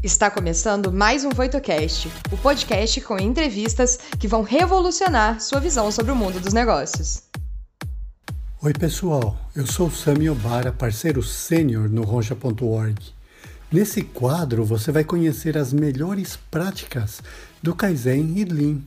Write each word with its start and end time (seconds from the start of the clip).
Está 0.00 0.30
começando 0.30 0.92
mais 0.92 1.24
um 1.24 1.30
VoitoCast, 1.30 2.08
o 2.30 2.36
podcast 2.36 3.00
com 3.00 3.18
entrevistas 3.18 3.98
que 4.16 4.28
vão 4.28 4.42
revolucionar 4.42 5.40
sua 5.40 5.58
visão 5.58 5.90
sobre 5.90 6.12
o 6.12 6.16
mundo 6.16 6.38
dos 6.38 6.52
negócios. 6.52 7.24
Oi, 8.62 8.72
pessoal. 8.72 9.36
Eu 9.56 9.66
sou 9.66 9.90
Sami 9.90 10.30
Obara, 10.30 10.70
parceiro 10.70 11.20
sênior 11.20 11.88
no 11.88 12.04
Roncha.org. 12.04 12.94
Nesse 13.72 14.02
quadro, 14.02 14.64
você 14.64 14.92
vai 14.92 15.02
conhecer 15.02 15.58
as 15.58 15.72
melhores 15.72 16.38
práticas 16.48 17.20
do 17.60 17.74
Kaizen 17.74 18.38
e 18.38 18.44
Lean, 18.44 18.78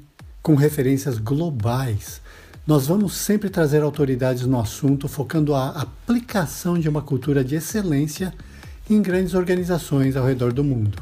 com 0.41 0.55
referências 0.55 1.17
globais. 1.17 2.21
Nós 2.65 2.87
vamos 2.87 3.15
sempre 3.15 3.49
trazer 3.49 3.83
autoridades 3.83 4.45
no 4.45 4.57
assunto, 4.57 5.09
focando 5.09 5.53
a 5.55 5.71
aplicação 5.71 6.79
de 6.79 6.87
uma 6.87 7.01
cultura 7.01 7.43
de 7.43 7.55
excelência 7.55 8.33
em 8.93 9.01
grandes 9.01 9.33
organizações 9.33 10.15
ao 10.15 10.25
redor 10.25 10.51
do 10.51 10.63
mundo. 10.63 11.01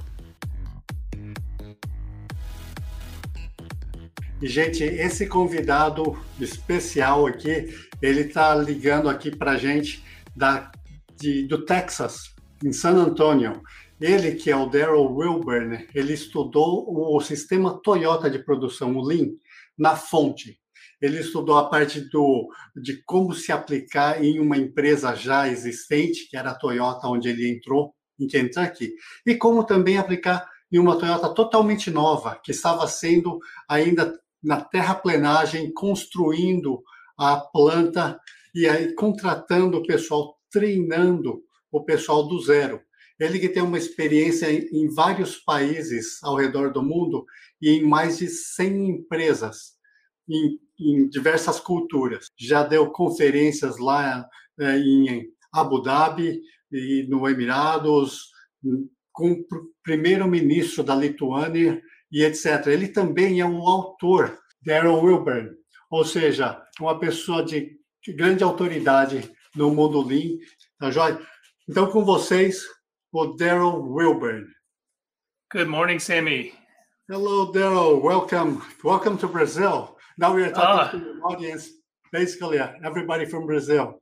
E, 4.42 4.48
gente, 4.48 4.84
esse 4.84 5.28
convidado 5.28 6.18
especial 6.40 7.28
aqui, 7.28 7.74
ele 8.02 8.22
está 8.22 8.56
ligando 8.56 9.10
aqui 9.10 9.36
para 9.36 9.58
gente 9.58 10.04
da, 10.36 10.72
de, 11.20 11.46
do 11.48 11.66
Texas, 11.66 12.34
em 12.64 12.72
San 12.72 12.96
Antonio. 12.96 13.62
Ele, 14.00 14.36
que 14.36 14.50
é 14.50 14.56
o 14.56 14.68
Daryl 14.68 15.14
Wilburn, 15.14 15.86
ele 15.94 16.14
estudou 16.14 16.86
o 16.88 17.20
sistema 17.20 17.82
Toyota 17.84 18.30
de 18.30 18.40
produção, 18.40 18.96
o 18.96 19.04
Lean, 19.04 19.32
na 19.78 19.96
fonte. 19.96 20.58
Ele 21.02 21.20
estudou 21.20 21.58
a 21.58 21.70
parte 21.70 22.02
do, 22.02 22.50
de 22.76 23.04
como 23.04 23.34
se 23.34 23.52
aplicar 23.52 24.24
em 24.24 24.40
uma 24.40 24.58
empresa 24.58 25.16
já 25.16 25.48
existente, 25.48 26.30
que 26.30 26.38
era 26.38 26.52
a 26.52 26.56
Toyota, 26.56 27.08
onde 27.08 27.30
ele 27.30 27.50
entrou, 27.50 27.94
em 28.20 28.28
Kentucky, 28.28 28.94
e 29.26 29.36
como 29.36 29.64
também 29.64 29.98
aplicar 29.98 30.48
em 30.72 30.78
uma 30.78 30.98
Toyota 30.98 31.34
totalmente 31.34 31.90
nova, 31.90 32.40
que 32.44 32.52
estava 32.52 32.88
sendo 32.88 33.40
ainda 33.68 34.20
na 34.44 34.62
terraplenagem, 34.62 35.72
construindo 35.74 36.84
a 37.18 37.38
planta 37.38 38.20
e 38.54 38.68
aí 38.68 38.94
contratando 38.94 39.78
o 39.78 39.86
pessoal, 39.86 40.38
treinando 40.52 41.42
o 41.72 41.84
pessoal 41.84 42.28
do 42.28 42.40
zero. 42.40 42.82
Ele 43.20 43.38
que 43.38 43.50
tem 43.50 43.62
uma 43.62 43.78
experiência 43.78 44.50
em 44.50 44.88
vários 44.88 45.36
países 45.38 46.24
ao 46.24 46.36
redor 46.36 46.72
do 46.72 46.82
mundo 46.82 47.26
e 47.62 47.72
em 47.72 47.84
mais 47.84 48.20
de 48.20 48.30
100 48.30 48.90
empresas, 48.90 49.74
em, 50.30 50.60
em 50.80 51.10
diversas 51.10 51.60
culturas. 51.60 52.28
Já 52.38 52.64
deu 52.64 52.92
conferências 52.92 53.78
lá 53.78 54.28
é, 54.60 54.78
em 54.78 55.28
Abu 55.52 55.82
Dhabi 55.82 56.42
e 56.72 57.06
no 57.10 57.28
Emirados, 57.28 58.30
com 59.12 59.32
o 59.32 59.46
primeiro-ministro 59.84 60.84
da 60.84 60.96
Lituânia 60.96 61.82
e 62.12 62.24
etc. 62.24 62.68
Ele 62.68 62.88
também 62.88 63.40
é 63.40 63.46
um 63.46 63.68
autor, 63.68 64.38
Darren 64.62 64.92
Wilburn, 64.92 65.50
ou 65.90 66.06
seja, 66.06 66.62
uma 66.80 67.00
pessoa 67.00 67.44
de 67.44 67.78
grande 68.16 68.44
autoridade 68.44 69.30
no 69.56 69.74
mundo 69.74 70.06
Lean, 70.06 70.38
tá 70.78 70.92
joia? 70.92 71.20
Então, 71.68 71.92
com 71.92 72.04
vocês, 72.04 72.64
o 73.12 73.26
Daryl 73.36 73.82
Wilburn. 73.84 74.46
Good 75.52 75.70
morning, 75.70 76.00
Sammy. 76.00 76.54
Hello, 77.08 77.52
Daryl. 77.52 78.02
Welcome. 78.02 78.62
Welcome 78.84 79.18
to 79.18 79.28
Brazil. 79.28 79.98
Now 80.20 80.36
we 80.36 80.44
are 80.44 80.52
talking 80.52 80.66
ah. 80.68 80.92
to 80.92 81.00
the 81.00 81.22
audience, 81.22 81.70
basically 82.12 82.60
everybody 82.60 83.24
from 83.24 83.46
Brazil. 83.46 84.02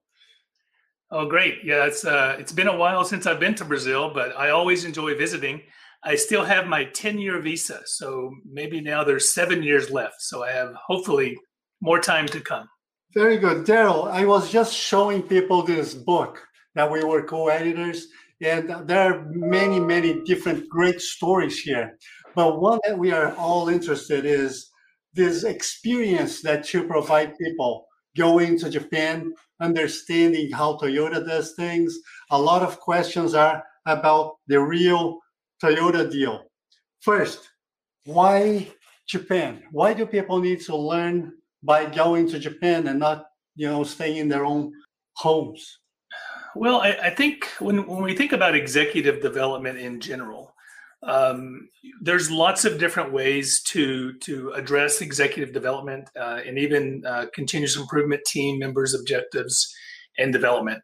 Oh, 1.12 1.28
great! 1.28 1.60
Yeah, 1.64 1.86
it's 1.86 2.04
uh, 2.04 2.38
it's 2.40 2.52
been 2.52 2.68
a 2.68 2.76
while 2.76 3.06
since 3.06 3.28
I've 3.28 3.40
been 3.40 3.54
to 3.54 3.66
Brazil, 3.66 4.12
but 4.12 4.36
I 4.36 4.50
always 4.50 4.84
enjoy 4.84 5.16
visiting. 5.16 5.62
I 6.04 6.16
still 6.16 6.44
have 6.44 6.66
my 6.66 6.86
10 6.86 7.20
year 7.20 7.40
visa. 7.40 7.82
So 7.86 8.32
maybe 8.52 8.82
now 8.82 9.04
there's 9.04 9.32
seven 9.32 9.62
years 9.62 9.92
left. 9.92 10.16
So 10.22 10.44
I 10.44 10.52
have 10.52 10.74
hopefully 10.88 11.38
more 11.82 12.00
time 12.00 12.26
to 12.30 12.42
come. 12.42 12.68
Very 13.14 13.38
good. 13.38 13.66
Daryl, 13.66 14.10
I 14.10 14.26
was 14.26 14.52
just 14.52 14.74
showing 14.74 15.22
people 15.22 15.62
this 15.62 15.94
book 15.94 16.42
that 16.74 16.92
we 16.92 17.04
were 17.04 17.22
co 17.22 17.50
editors, 17.50 18.08
and 18.42 18.88
there 18.88 19.02
are 19.14 19.28
many, 19.30 19.80
many 19.80 20.24
different 20.24 20.68
great 20.68 21.00
stories 21.00 21.60
here. 21.60 21.96
But 22.34 22.60
one 22.60 22.80
that 22.88 22.98
we 22.98 23.12
are 23.12 23.36
all 23.36 23.70
interested 23.70 24.26
in 24.26 24.42
is 24.46 24.72
this 25.18 25.44
experience 25.44 26.42
that 26.44 26.74
you 26.74 26.84
provide 26.84 27.38
people 27.38 27.88
going 28.16 28.58
to 28.60 28.70
Japan, 28.70 29.34
understanding 29.60 30.52
how 30.52 30.78
Toyota 30.78 31.26
does 31.26 31.54
things. 31.56 31.98
A 32.32 32.40
lot 32.40 32.62
of 32.62 32.80
questions 32.80 33.34
are 33.34 33.64
about 33.86 34.36
the 34.48 34.60
real 34.60 35.20
Toyota 35.62 36.10
deal. 36.10 36.44
First, 37.02 37.50
why 38.06 38.68
Japan? 39.08 39.64
Why 39.72 39.94
do 39.94 40.06
people 40.06 40.40
need 40.40 40.62
to 40.62 40.76
learn 40.76 41.34
by 41.64 41.86
going 41.86 42.30
to 42.30 42.40
Japan 42.40 42.88
and 42.88 43.00
not, 43.00 43.26
you 43.56 43.68
know, 43.68 43.84
staying 43.84 44.18
in 44.18 44.30
their 44.30 44.46
own 44.46 44.72
homes? 45.16 45.80
Well, 46.56 46.82
I, 46.82 46.92
I 47.04 47.10
think 47.10 47.48
when, 47.60 47.86
when 47.88 48.04
we 48.04 48.16
think 48.16 48.34
about 48.34 48.56
executive 48.56 49.22
development 49.22 49.80
in 49.80 50.00
general, 50.00 50.47
um, 51.04 51.70
there's 52.02 52.32
lots 52.32 52.66
of 52.66 52.80
different 52.80 53.14
ways 53.14 53.62
to 53.64 54.14
to 54.20 54.52
address 54.52 55.02
executive 55.02 55.54
development 55.54 56.10
uh, 56.20 56.42
and 56.46 56.58
even 56.58 57.04
uh, 57.06 57.28
continuous 57.34 57.78
improvement 57.78 58.22
team 58.26 58.60
members' 58.60 58.94
objectives 58.94 59.74
and 60.18 60.34
development. 60.34 60.82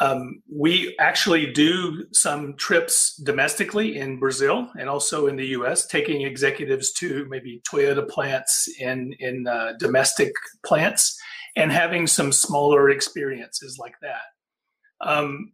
Um, 0.00 0.42
we 0.50 0.96
actually 0.98 1.52
do 1.52 2.06
some 2.12 2.56
trips 2.56 3.14
domestically 3.16 3.98
in 3.98 4.18
Brazil 4.18 4.70
and 4.80 4.88
also 4.88 5.26
in 5.26 5.36
the 5.36 5.48
U.S., 5.48 5.86
taking 5.86 6.22
executives 6.22 6.90
to 6.94 7.26
maybe 7.28 7.60
Toyota 7.70 8.08
plants 8.08 8.68
in 8.80 9.14
in 9.18 9.46
uh, 9.46 9.74
domestic 9.78 10.32
plants 10.64 11.14
and 11.56 11.70
having 11.70 12.06
some 12.06 12.32
smaller 12.32 12.88
experiences 12.88 13.76
like 13.78 13.94
that. 14.00 15.06
Um, 15.06 15.52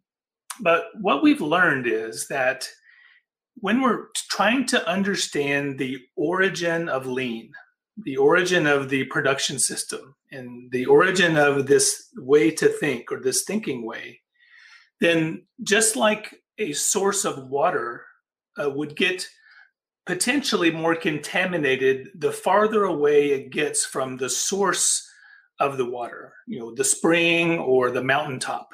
but 0.61 0.85
what 1.01 1.23
we've 1.23 1.41
learned 1.41 1.87
is 1.89 2.29
that 2.29 2.69
when 3.61 3.81
we're 3.81 4.07
trying 4.31 4.67
to 4.67 4.89
understand 4.89 5.79
the 5.79 5.99
origin 6.17 6.89
of 6.89 7.07
lean, 7.07 7.53
the 8.05 8.17
origin 8.17 8.67
of 8.67 8.89
the 8.89 9.05
production 9.05 9.59
system, 9.59 10.15
and 10.31 10.71
the 10.71 10.87
origin 10.87 11.37
of 11.37 11.67
this 11.67 12.09
way 12.17 12.51
to 12.51 12.69
think 12.69 13.11
or 13.11 13.21
this 13.21 13.45
thinking 13.45 13.85
way, 13.85 14.21
then 15.01 15.45
just 15.63 15.97
like 15.97 16.35
a 16.59 16.73
source 16.73 17.25
of 17.25 17.49
water 17.49 18.05
uh, 18.63 18.69
would 18.71 18.97
get 18.97 19.27
potentially 20.07 20.71
more 20.71 20.95
contaminated 20.95 22.09
the 22.15 22.33
farther 22.33 22.85
away 22.85 23.31
it 23.31 23.51
gets 23.51 23.85
from 23.85 24.17
the 24.17 24.29
source 24.31 25.07
of 25.61 25.77
the 25.77 25.85
water, 25.85 26.33
you 26.47 26.59
know, 26.59 26.75
the 26.75 26.85
spring 26.85 27.59
or 27.59 27.91
the 27.91 28.03
mountaintop. 28.03 28.71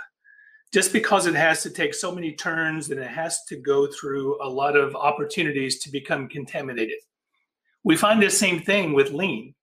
Just 0.75 0.93
because 0.93 1.27
it 1.27 1.37
has 1.37 1.62
to 1.62 1.71
take 1.71 1.95
so 1.95 2.12
many 2.12 2.33
turns 2.33 2.91
and 2.91 2.99
it 2.99 3.09
has 3.09 3.45
to 3.45 3.55
go 3.55 3.87
through 3.87 4.45
a 4.45 4.49
lot 4.49 4.75
of 4.77 4.97
opportunities 4.97 5.79
to 5.79 5.89
become 5.89 6.29
contaminated. 6.29 6.99
We 7.85 7.97
find 7.97 8.21
the 8.21 8.29
same 8.29 8.61
thing 8.61 8.93
with 8.93 9.12
lean. 9.12 9.55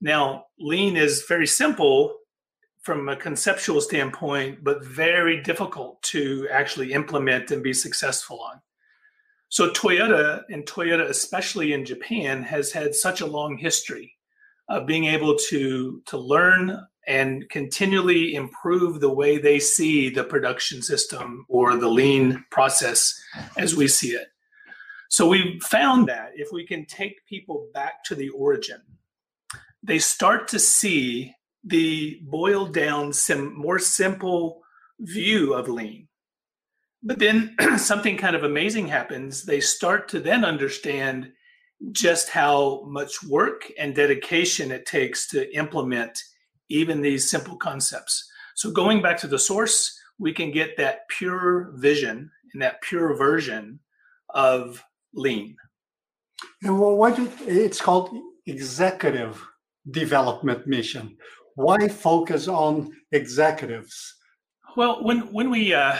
Now, 0.00 0.44
lean 0.60 0.96
is 0.96 1.24
very 1.26 1.48
simple 1.48 2.14
from 2.80 3.08
a 3.08 3.16
conceptual 3.16 3.80
standpoint, 3.80 4.62
but 4.62 4.84
very 4.84 5.42
difficult 5.42 6.00
to 6.02 6.46
actually 6.48 6.92
implement 6.92 7.50
and 7.50 7.60
be 7.60 7.74
successful 7.74 8.40
on. 8.40 8.60
So 9.48 9.70
Toyota, 9.70 10.44
and 10.48 10.64
Toyota 10.64 11.08
especially 11.08 11.72
in 11.72 11.84
Japan, 11.84 12.40
has 12.44 12.70
had 12.70 12.94
such 12.94 13.20
a 13.20 13.26
long 13.26 13.58
history 13.58 14.14
of 14.68 14.86
being 14.86 15.06
able 15.06 15.36
to 15.50 16.00
to 16.06 16.16
learn 16.16 16.86
and 17.06 17.48
continually 17.50 18.34
improve 18.34 19.00
the 19.00 19.12
way 19.12 19.38
they 19.38 19.58
see 19.58 20.08
the 20.08 20.24
production 20.24 20.82
system 20.82 21.44
or 21.48 21.76
the 21.76 21.88
lean 21.88 22.44
process 22.50 23.20
as 23.56 23.74
we 23.74 23.88
see 23.88 24.10
it. 24.10 24.28
So 25.08 25.28
we 25.28 25.60
found 25.60 26.08
that 26.08 26.30
if 26.34 26.48
we 26.52 26.66
can 26.66 26.86
take 26.86 27.26
people 27.26 27.68
back 27.74 28.04
to 28.04 28.14
the 28.14 28.30
origin, 28.30 28.80
they 29.82 29.98
start 29.98 30.48
to 30.48 30.58
see 30.58 31.34
the 31.64 32.20
boiled 32.22 32.72
down, 32.72 33.12
sim- 33.12 33.54
more 33.54 33.78
simple 33.78 34.62
view 35.00 35.54
of 35.54 35.68
lean. 35.68 36.08
But 37.02 37.18
then 37.18 37.56
something 37.76 38.16
kind 38.16 38.36
of 38.36 38.44
amazing 38.44 38.88
happens. 38.88 39.44
They 39.44 39.60
start 39.60 40.08
to 40.10 40.20
then 40.20 40.44
understand 40.44 41.32
just 41.90 42.30
how 42.30 42.84
much 42.86 43.22
work 43.24 43.70
and 43.78 43.94
dedication 43.94 44.70
it 44.70 44.86
takes 44.86 45.26
to 45.28 45.54
implement 45.54 46.22
even 46.72 47.00
these 47.00 47.30
simple 47.30 47.56
concepts. 47.56 48.30
So, 48.54 48.70
going 48.70 49.02
back 49.02 49.18
to 49.18 49.26
the 49.26 49.38
source, 49.38 49.98
we 50.18 50.32
can 50.32 50.50
get 50.50 50.76
that 50.76 51.08
pure 51.08 51.72
vision 51.74 52.30
and 52.52 52.62
that 52.62 52.82
pure 52.82 53.14
version 53.14 53.80
of 54.30 54.82
lean. 55.14 55.56
And 56.62 56.78
well, 56.78 56.96
what 56.96 57.18
it's 57.46 57.80
called 57.80 58.10
executive 58.46 59.42
development 59.90 60.66
mission 60.66 61.16
why 61.54 61.88
focus 61.88 62.48
on 62.48 62.92
executives? 63.10 64.14
Well, 64.76 65.04
when 65.04 65.32
when 65.32 65.50
we 65.50 65.74
uh, 65.74 65.96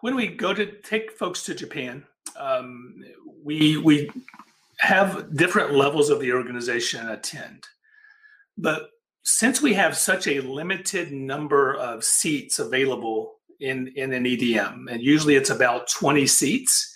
when 0.00 0.14
we 0.14 0.28
go 0.28 0.54
to 0.54 0.66
take 0.82 1.12
folks 1.12 1.42
to 1.44 1.54
Japan, 1.54 2.04
um, 2.36 3.04
we 3.44 3.76
we 3.78 4.10
have 4.78 5.36
different 5.36 5.74
levels 5.74 6.10
of 6.10 6.20
the 6.20 6.32
organization 6.32 7.08
attend, 7.08 7.66
but 8.56 8.90
since 9.22 9.62
we 9.62 9.74
have 9.74 9.96
such 9.96 10.26
a 10.26 10.40
limited 10.40 11.12
number 11.12 11.74
of 11.74 12.04
seats 12.04 12.58
available 12.58 13.34
in 13.60 13.88
in 13.96 14.12
an 14.12 14.24
EDM, 14.24 14.90
and 14.90 15.02
usually 15.02 15.36
it's 15.36 15.50
about 15.50 15.88
twenty 15.88 16.26
seats, 16.26 16.94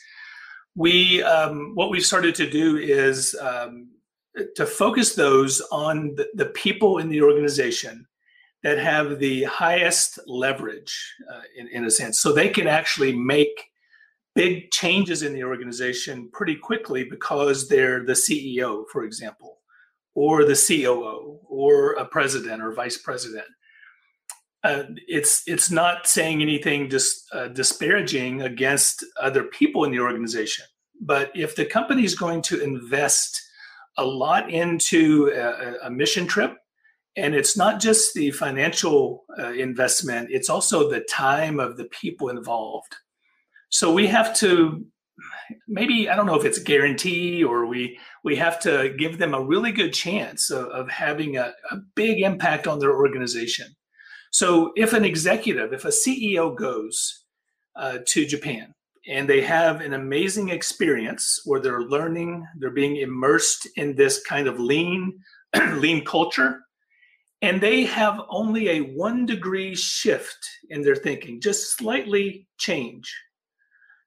we 0.74 1.22
um, 1.22 1.72
what 1.74 1.90
we've 1.90 2.04
started 2.04 2.34
to 2.36 2.48
do 2.48 2.76
is 2.76 3.36
um, 3.40 3.88
to 4.54 4.66
focus 4.66 5.14
those 5.14 5.60
on 5.72 6.14
the, 6.16 6.28
the, 6.34 6.46
people 6.46 6.98
in 6.98 7.08
the 7.08 7.22
organization 7.22 8.06
that 8.62 8.76
have 8.76 9.18
the 9.18 9.44
highest 9.44 10.18
leverage 10.26 11.14
uh, 11.32 11.40
in, 11.56 11.68
in 11.68 11.84
a 11.86 11.90
sense. 11.90 12.18
So 12.18 12.32
they 12.32 12.50
can 12.50 12.66
actually 12.66 13.16
make 13.16 13.70
big 14.36 14.70
changes 14.70 15.22
in 15.22 15.32
the 15.32 15.42
organization 15.42 16.28
pretty 16.30 16.54
quickly 16.54 17.04
because 17.04 17.68
they're 17.68 18.04
the 18.04 18.12
ceo 18.12 18.84
for 18.92 19.02
example 19.02 19.55
or 20.16 20.44
the 20.44 20.56
coo 20.56 21.38
or 21.48 21.92
a 21.92 22.04
president 22.04 22.60
or 22.60 22.72
vice 22.72 22.98
president 22.98 23.46
uh, 24.66 24.84
it's 25.06 25.42
it's 25.46 25.70
not 25.70 26.08
saying 26.08 26.42
anything 26.42 26.90
uh, 27.32 27.48
disparaging 27.48 28.42
against 28.42 29.04
other 29.20 29.44
people 29.44 29.84
in 29.84 29.92
the 29.92 30.00
organization. 30.00 30.64
But 31.00 31.30
if 31.36 31.54
the 31.54 31.66
company 31.66 32.04
is 32.04 32.16
going 32.16 32.42
to 32.42 32.60
invest 32.60 33.40
a 33.96 34.04
lot 34.04 34.50
into 34.50 35.30
a, 35.32 35.86
a 35.86 35.90
mission 35.90 36.26
trip, 36.26 36.56
and 37.16 37.34
it's 37.34 37.56
not 37.56 37.80
just 37.80 38.14
the 38.14 38.32
financial 38.32 39.24
uh, 39.38 39.52
investment; 39.52 40.30
it's 40.32 40.50
also 40.50 40.90
the 40.90 41.00
time 41.00 41.60
of 41.60 41.76
the 41.76 41.84
people 41.84 42.28
involved. 42.28 42.92
So 43.68 43.92
we 43.92 44.08
have 44.08 44.34
to 44.38 44.84
maybe 45.68 46.08
I 46.08 46.16
don't 46.16 46.26
know 46.26 46.38
if 46.38 46.44
it's 46.44 46.58
a 46.58 46.64
guarantee 46.64 47.42
or 47.44 47.66
we 47.66 47.98
we 48.24 48.36
have 48.36 48.58
to 48.60 48.94
give 48.98 49.18
them 49.18 49.34
a 49.34 49.42
really 49.42 49.72
good 49.72 49.92
chance 49.92 50.50
of, 50.50 50.66
of 50.66 50.90
having 50.90 51.36
a, 51.36 51.52
a 51.70 51.76
big 51.94 52.20
impact 52.20 52.66
on 52.66 52.78
their 52.78 52.94
organization. 52.94 53.74
So 54.32 54.72
if 54.76 54.92
an 54.92 55.04
executive, 55.04 55.72
if 55.72 55.84
a 55.84 55.88
CEO 55.88 56.54
goes 56.54 57.24
uh, 57.76 57.98
to 58.08 58.26
Japan 58.26 58.74
and 59.08 59.28
they 59.28 59.40
have 59.40 59.80
an 59.80 59.94
amazing 59.94 60.48
experience 60.48 61.40
where 61.44 61.60
they're 61.60 61.82
learning, 61.82 62.44
they're 62.58 62.70
being 62.70 62.96
immersed 62.96 63.68
in 63.76 63.94
this 63.94 64.22
kind 64.24 64.48
of 64.48 64.58
lean, 64.58 65.18
lean 65.76 66.04
culture, 66.04 66.60
and 67.42 67.60
they 67.60 67.84
have 67.84 68.20
only 68.28 68.68
a 68.70 68.80
one 68.80 69.26
degree 69.26 69.74
shift 69.74 70.38
in 70.70 70.82
their 70.82 70.96
thinking, 70.96 71.40
just 71.40 71.76
slightly 71.76 72.46
change. 72.58 73.14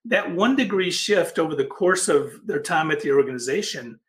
That 0.05 0.33
one 0.33 0.55
degree 0.55 0.91
shift 0.91 1.39
over 1.39 1.55
the 1.55 1.65
course 1.65 2.07
of 2.07 2.45
their 2.45 2.61
time 2.61 2.91
at 2.91 3.01
the 3.01 3.11
organization 3.11 3.99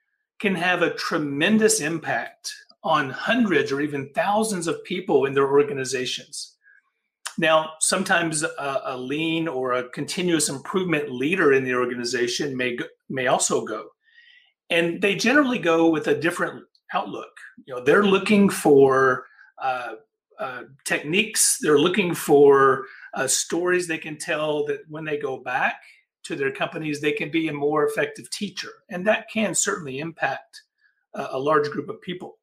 can 0.40 0.54
have 0.54 0.82
a 0.82 0.94
tremendous 0.94 1.80
impact 1.80 2.52
on 2.82 3.10
hundreds 3.10 3.70
or 3.72 3.80
even 3.80 4.10
thousands 4.14 4.66
of 4.66 4.82
people 4.84 5.26
in 5.26 5.34
their 5.34 5.50
organizations. 5.50 6.56
Now, 7.38 7.72
sometimes 7.80 8.42
a, 8.42 8.80
a, 8.84 8.96
lean 8.96 9.48
or 9.48 9.72
a 9.72 9.88
continuous 9.90 10.48
improvement 10.48 11.10
leader 11.10 11.52
in 11.52 11.64
the 11.64 11.74
organization 11.74 12.56
may 12.56 12.78
may 13.08 13.26
also 13.26 13.64
go, 13.64 13.88
and 14.68 15.00
they 15.00 15.14
generally 15.14 15.58
go 15.58 15.88
with 15.88 16.06
a 16.08 16.14
different 16.14 16.64
outlook. 16.92 17.30
You 17.66 17.74
know, 17.74 17.84
they're 17.84 18.04
looking 18.04 18.50
for 18.50 19.26
uh, 19.62 19.94
uh, 20.38 20.62
techniques. 20.84 21.58
They're 21.62 21.78
looking 21.78 22.14
for 22.14 22.84
uh, 23.14 23.26
stories 23.26 23.86
they 23.86 23.98
can 23.98 24.16
tell 24.16 24.64
that 24.66 24.80
when 24.88 25.04
they 25.04 25.18
go 25.18 25.38
back 25.38 25.80
to 26.24 26.36
their 26.36 26.52
companies, 26.52 27.00
they 27.00 27.12
can 27.12 27.30
be 27.30 27.48
a 27.48 27.52
more 27.52 27.86
effective 27.86 28.30
teacher, 28.30 28.70
and 28.90 29.06
that 29.06 29.30
can 29.32 29.54
certainly 29.54 29.98
impact 29.98 30.62
a 31.14 31.38
large 31.38 31.68
group 31.70 31.88
of 31.88 32.00
people. 32.00 32.38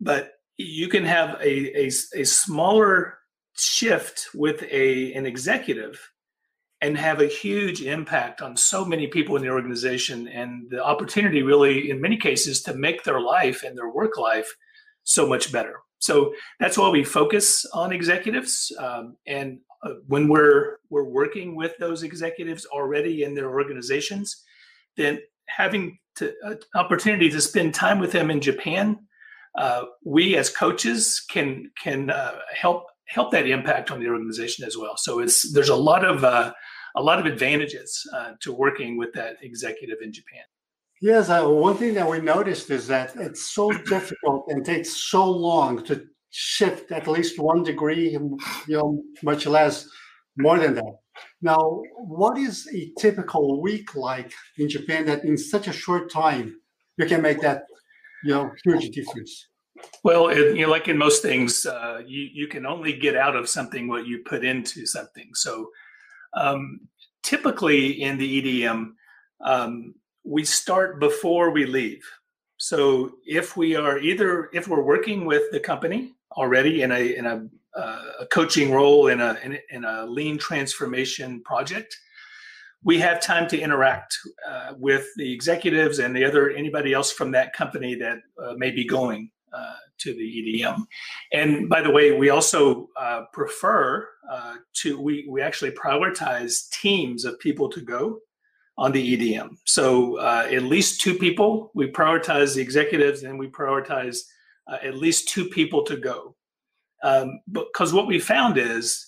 But 0.00 0.32
you 0.56 0.88
can 0.88 1.04
have 1.04 1.40
a, 1.40 1.84
a, 1.84 1.90
a 2.14 2.24
smaller 2.24 3.18
shift 3.56 4.28
with 4.34 4.62
a 4.64 5.12
an 5.12 5.26
executive 5.26 6.10
and 6.80 6.98
have 6.98 7.20
a 7.20 7.26
huge 7.26 7.80
impact 7.82 8.42
on 8.42 8.56
so 8.56 8.84
many 8.84 9.06
people 9.06 9.36
in 9.36 9.42
the 9.42 9.48
organization 9.48 10.26
and 10.26 10.68
the 10.70 10.82
opportunity 10.84 11.42
really 11.42 11.90
in 11.90 12.00
many 12.00 12.16
cases 12.16 12.60
to 12.62 12.74
make 12.74 13.04
their 13.04 13.20
life 13.20 13.62
and 13.62 13.78
their 13.78 13.90
work 13.90 14.18
life 14.18 14.52
so 15.04 15.26
much 15.26 15.52
better. 15.52 15.76
So 16.00 16.34
that's 16.58 16.76
why 16.76 16.88
we 16.88 17.04
focus 17.04 17.64
on 17.72 17.92
executives 17.92 18.72
um, 18.78 19.16
and 19.26 19.60
when 20.06 20.28
we're 20.28 20.78
we're 20.90 21.04
working 21.04 21.56
with 21.56 21.76
those 21.78 22.02
executives 22.02 22.66
already 22.66 23.24
in 23.24 23.34
their 23.34 23.50
organizations 23.50 24.44
then 24.96 25.18
having 25.46 25.98
to, 26.14 26.32
uh, 26.44 26.54
opportunity 26.74 27.30
to 27.30 27.40
spend 27.40 27.74
time 27.74 27.98
with 27.98 28.12
them 28.12 28.30
in 28.30 28.40
japan 28.40 28.98
uh, 29.58 29.84
we 30.04 30.36
as 30.36 30.48
coaches 30.48 31.24
can 31.28 31.70
can 31.82 32.10
uh, 32.10 32.38
help 32.54 32.86
help 33.06 33.30
that 33.32 33.46
impact 33.46 33.90
on 33.90 34.00
the 34.00 34.08
organization 34.08 34.64
as 34.64 34.76
well. 34.76 34.96
So 34.96 35.20
it's 35.20 35.52
there's 35.52 35.68
a 35.68 35.76
lot 35.76 36.04
of 36.04 36.24
uh, 36.24 36.52
a 36.96 37.02
lot 37.02 37.18
of 37.18 37.26
advantages 37.26 38.02
uh, 38.14 38.32
to 38.40 38.52
working 38.52 38.96
with 38.96 39.12
that 39.14 39.36
executive 39.42 39.98
in 40.02 40.12
Japan. 40.12 40.42
Yes, 41.00 41.28
uh, 41.28 41.44
one 41.46 41.76
thing 41.76 41.94
that 41.94 42.08
we 42.08 42.20
noticed 42.20 42.70
is 42.70 42.86
that 42.86 43.14
it's 43.16 43.52
so 43.52 43.70
difficult 43.72 44.44
and 44.48 44.64
takes 44.64 44.96
so 44.96 45.28
long 45.28 45.82
to 45.84 46.06
shift 46.32 46.90
at 46.90 47.06
least 47.06 47.38
one 47.38 47.62
degree, 47.62 48.10
you 48.10 48.38
know, 48.68 49.02
much 49.22 49.46
less 49.46 49.86
more 50.36 50.58
than 50.58 50.74
that. 50.74 50.94
Now, 51.42 51.82
what 51.96 52.38
is 52.38 52.68
a 52.74 52.90
typical 52.98 53.60
week 53.60 53.94
like 53.94 54.32
in 54.58 54.68
Japan 54.68 55.06
that 55.06 55.24
in 55.24 55.36
such 55.36 55.68
a 55.68 55.72
short 55.72 56.10
time 56.10 56.58
you 56.96 57.06
can 57.06 57.22
make 57.22 57.40
that 57.42 57.64
you 58.24 58.32
know 58.32 58.50
huge 58.64 58.94
difference? 58.94 59.48
Well 60.04 60.28
it, 60.28 60.56
you 60.56 60.62
know 60.62 60.70
like 60.70 60.88
in 60.88 60.96
most 60.96 61.22
things 61.22 61.66
uh, 61.66 62.00
you, 62.06 62.28
you 62.32 62.46
can 62.48 62.64
only 62.64 62.94
get 62.94 63.16
out 63.16 63.36
of 63.36 63.48
something 63.48 63.88
what 63.88 64.06
you 64.06 64.22
put 64.24 64.44
into 64.44 64.86
something. 64.86 65.30
So 65.34 65.68
um, 66.34 66.80
typically 67.22 68.02
in 68.02 68.16
the 68.16 68.64
edm 68.64 68.92
um, 69.44 69.94
we 70.24 70.44
start 70.44 71.00
before 71.00 71.50
we 71.50 71.66
leave. 71.66 72.04
So 72.56 73.14
if 73.26 73.56
we 73.56 73.74
are 73.74 73.98
either 73.98 74.48
if 74.52 74.68
we're 74.68 74.82
working 74.82 75.26
with 75.26 75.50
the 75.50 75.60
company 75.60 76.14
already 76.36 76.82
in 76.82 76.92
a 76.92 77.16
in 77.16 77.26
a, 77.26 77.46
uh, 77.78 78.02
a 78.20 78.26
coaching 78.26 78.72
role 78.72 79.08
in 79.08 79.20
a 79.20 79.38
in, 79.44 79.58
in 79.70 79.84
a 79.84 80.06
lean 80.06 80.38
transformation 80.38 81.42
project 81.42 81.96
we 82.84 82.98
have 82.98 83.20
time 83.20 83.48
to 83.48 83.58
interact 83.58 84.18
uh, 84.48 84.72
with 84.76 85.06
the 85.16 85.32
executives 85.32 85.98
and 85.98 86.14
the 86.16 86.24
other 86.24 86.50
anybody 86.50 86.92
else 86.92 87.12
from 87.12 87.30
that 87.32 87.52
company 87.52 87.94
that 87.94 88.18
uh, 88.42 88.54
may 88.56 88.70
be 88.70 88.84
going 88.84 89.30
uh, 89.52 89.74
to 89.98 90.14
the 90.14 90.62
EDM. 90.62 90.84
And 91.32 91.68
by 91.68 91.80
the 91.80 91.90
way, 91.90 92.12
we 92.12 92.30
also 92.30 92.88
uh, 92.96 93.24
prefer 93.32 94.08
uh, 94.28 94.56
to 94.74 95.00
we 95.00 95.26
we 95.28 95.40
actually 95.40 95.72
prioritize 95.72 96.68
teams 96.70 97.24
of 97.24 97.38
people 97.38 97.68
to 97.70 97.80
go 97.80 98.18
on 98.78 98.90
the 98.90 99.16
EDM. 99.16 99.50
So 99.64 100.18
at 100.20 100.62
least 100.62 101.00
two 101.00 101.14
people. 101.14 101.70
We 101.74 101.92
prioritize 101.92 102.54
the 102.54 102.62
executives, 102.62 103.22
and 103.22 103.38
we 103.38 103.48
prioritize 103.48 104.20
at 104.68 104.96
least 104.96 105.28
two 105.28 105.46
people 105.46 105.84
to 105.84 105.96
go. 105.96 106.34
Um, 107.02 107.40
because 107.50 107.92
what 107.92 108.06
we 108.06 108.18
found 108.18 108.58
is 108.58 109.06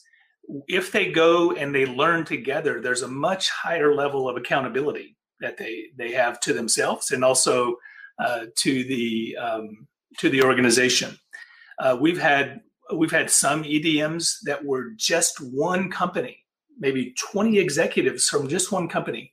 if 0.67 0.93
they 0.93 1.11
go 1.11 1.53
and 1.53 1.75
they 1.75 1.87
learn 1.87 2.25
together, 2.25 2.81
there's 2.81 3.03
a 3.03 3.09
much 3.09 3.51
higher 3.51 3.95
level 3.95 4.29
of 4.29 4.37
accountability 4.37 5.17
that 5.41 5.57
they 5.57 5.87
they 5.97 6.13
have 6.13 6.41
to 6.41 6.53
themselves 6.53 7.11
and 7.11 7.25
also 7.25 7.77
uh, 8.19 8.47
to 8.57 8.85
the 8.85 9.37
um, 9.37 9.87
to 10.19 10.29
the 10.29 10.43
organization. 10.43 11.17
Uh, 11.79 11.97
we've 12.01 12.19
had 12.19 12.61
we've 12.95 13.11
had 13.11 13.31
some 13.31 13.65
EDMs 13.65 14.37
that 14.45 14.65
were 14.65 14.91
just 14.97 15.39
one 15.41 15.91
company, 15.91 16.39
maybe 16.79 17.15
20 17.19 17.59
executives 17.59 18.29
from 18.29 18.49
just 18.49 18.71
one 18.71 18.89
company, 18.89 19.33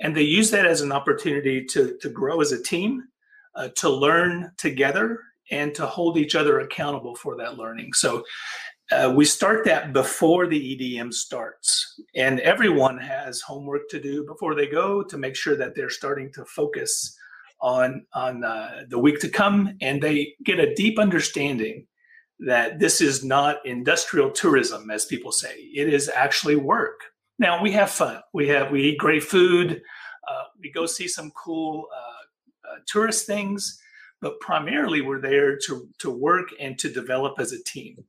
and 0.00 0.16
they 0.16 0.22
use 0.22 0.50
that 0.50 0.66
as 0.66 0.80
an 0.80 0.92
opportunity 0.92 1.64
to 1.64 1.96
to 2.00 2.08
grow 2.08 2.40
as 2.40 2.52
a 2.52 2.62
team, 2.62 3.02
uh, 3.54 3.68
to 3.76 3.88
learn 3.88 4.52
together, 4.58 5.20
and 5.52 5.74
to 5.74 5.86
hold 5.86 6.16
each 6.16 6.34
other 6.34 6.60
accountable 6.60 7.14
for 7.14 7.36
that 7.36 7.56
learning. 7.56 7.92
So 7.92 8.24
uh, 8.90 9.12
we 9.14 9.24
start 9.24 9.64
that 9.66 9.92
before 9.92 10.46
the 10.46 10.76
EDM 10.76 11.14
starts, 11.14 12.00
and 12.16 12.40
everyone 12.40 12.98
has 12.98 13.40
homework 13.40 13.88
to 13.90 14.00
do 14.00 14.24
before 14.26 14.54
they 14.54 14.66
go 14.66 15.02
to 15.04 15.16
make 15.16 15.36
sure 15.36 15.56
that 15.56 15.74
they're 15.74 15.90
starting 15.90 16.32
to 16.32 16.44
focus 16.44 17.16
on 17.60 18.04
on 18.12 18.42
uh, 18.42 18.82
the 18.88 18.98
week 18.98 19.20
to 19.20 19.28
come, 19.28 19.76
and 19.80 20.02
they 20.02 20.34
get 20.44 20.58
a 20.58 20.74
deep 20.74 20.98
understanding 20.98 21.86
that 22.40 22.80
this 22.80 23.00
is 23.00 23.24
not 23.24 23.64
industrial 23.64 24.30
tourism, 24.30 24.90
as 24.90 25.04
people 25.04 25.30
say. 25.30 25.54
It 25.74 25.92
is 25.92 26.10
actually 26.14 26.56
work. 26.56 27.00
Now 27.38 27.62
we 27.62 27.72
have 27.72 27.90
fun. 27.90 28.20
We 28.34 28.48
have 28.48 28.70
we 28.70 28.82
eat 28.82 28.98
great 28.98 29.22
food. 29.22 29.80
Uh, 30.28 30.44
we 30.60 30.70
go 30.70 30.86
see 30.86 31.08
some 31.08 31.30
cool 31.30 31.86
uh, 31.94 32.72
uh, 32.72 32.76
tourist 32.86 33.26
things, 33.26 33.80
but 34.22 34.40
primarily 34.40 35.02
we're 35.02 35.20
there 35.20 35.58
to 35.66 35.88
to 35.98 36.10
work 36.10 36.48
and 36.58 36.78
to 36.78 36.88
develop 36.90 37.34
as 37.38 37.52
a 37.52 37.62
team. 37.64 38.02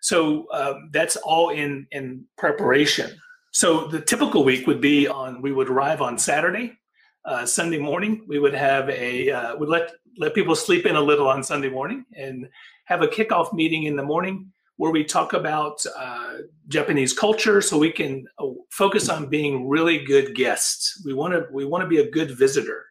So 0.00 0.46
um, 0.52 0.90
that's 0.92 1.16
all 1.16 1.50
in 1.50 1.86
in 1.92 2.24
preparation 2.36 3.20
so 3.52 3.86
the 3.86 4.00
typical 4.00 4.44
week 4.44 4.66
would 4.66 4.80
be 4.80 5.08
on 5.08 5.42
we 5.42 5.52
would 5.52 5.68
arrive 5.68 6.02
on 6.02 6.18
Saturday, 6.18 6.78
uh, 7.24 7.46
Sunday 7.46 7.78
morning. 7.78 8.24
We 8.26 8.38
would 8.38 8.54
have 8.54 8.88
a 8.88 9.30
uh, 9.30 9.56
would 9.56 9.68
let 9.68 9.92
let 10.16 10.34
people 10.34 10.54
sleep 10.54 10.86
in 10.86 10.96
a 10.96 11.00
little 11.00 11.28
on 11.28 11.42
Sunday 11.42 11.68
morning 11.68 12.04
and 12.16 12.48
have 12.84 13.02
a 13.02 13.08
kickoff 13.08 13.52
meeting 13.52 13.84
in 13.84 13.96
the 13.96 14.02
morning 14.02 14.52
where 14.76 14.92
we 14.92 15.02
talk 15.02 15.32
about 15.32 15.84
uh, 15.96 16.34
Japanese 16.68 17.12
culture, 17.12 17.60
so 17.60 17.76
we 17.76 17.90
can 17.90 18.24
uh, 18.38 18.46
focus 18.70 19.08
on 19.08 19.28
being 19.28 19.68
really 19.68 20.04
good 20.04 20.36
guests. 20.36 21.02
We 21.04 21.14
want 21.14 21.34
to 21.34 21.46
we 21.52 21.64
want 21.64 21.82
to 21.82 21.88
be 21.88 21.98
a 21.98 22.10
good 22.10 22.30
visitor 22.38 22.84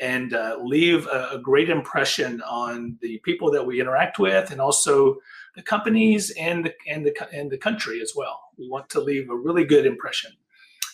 and 0.00 0.32
uh, 0.32 0.56
leave 0.62 1.06
a, 1.06 1.30
a, 1.32 1.38
great 1.38 1.68
impression 1.68 2.40
on 2.42 2.96
the 3.02 3.18
people 3.18 3.50
that 3.50 3.66
we 3.66 3.80
interact 3.80 4.18
with, 4.18 4.50
and 4.50 4.60
also 4.60 5.16
the 5.54 5.62
companies 5.62 6.32
and 6.38 6.64
the 6.64 6.74
and 6.88 7.04
the 7.04 7.14
and 7.32 7.50
the 7.50 7.58
country 7.58 8.00
as 8.00 8.12
well. 8.16 8.40
We 8.58 8.68
want 8.68 8.88
to 8.90 9.00
leave 9.00 9.28
a 9.30 9.36
really 9.36 9.64
good 9.64 9.86
impression. 9.86 10.32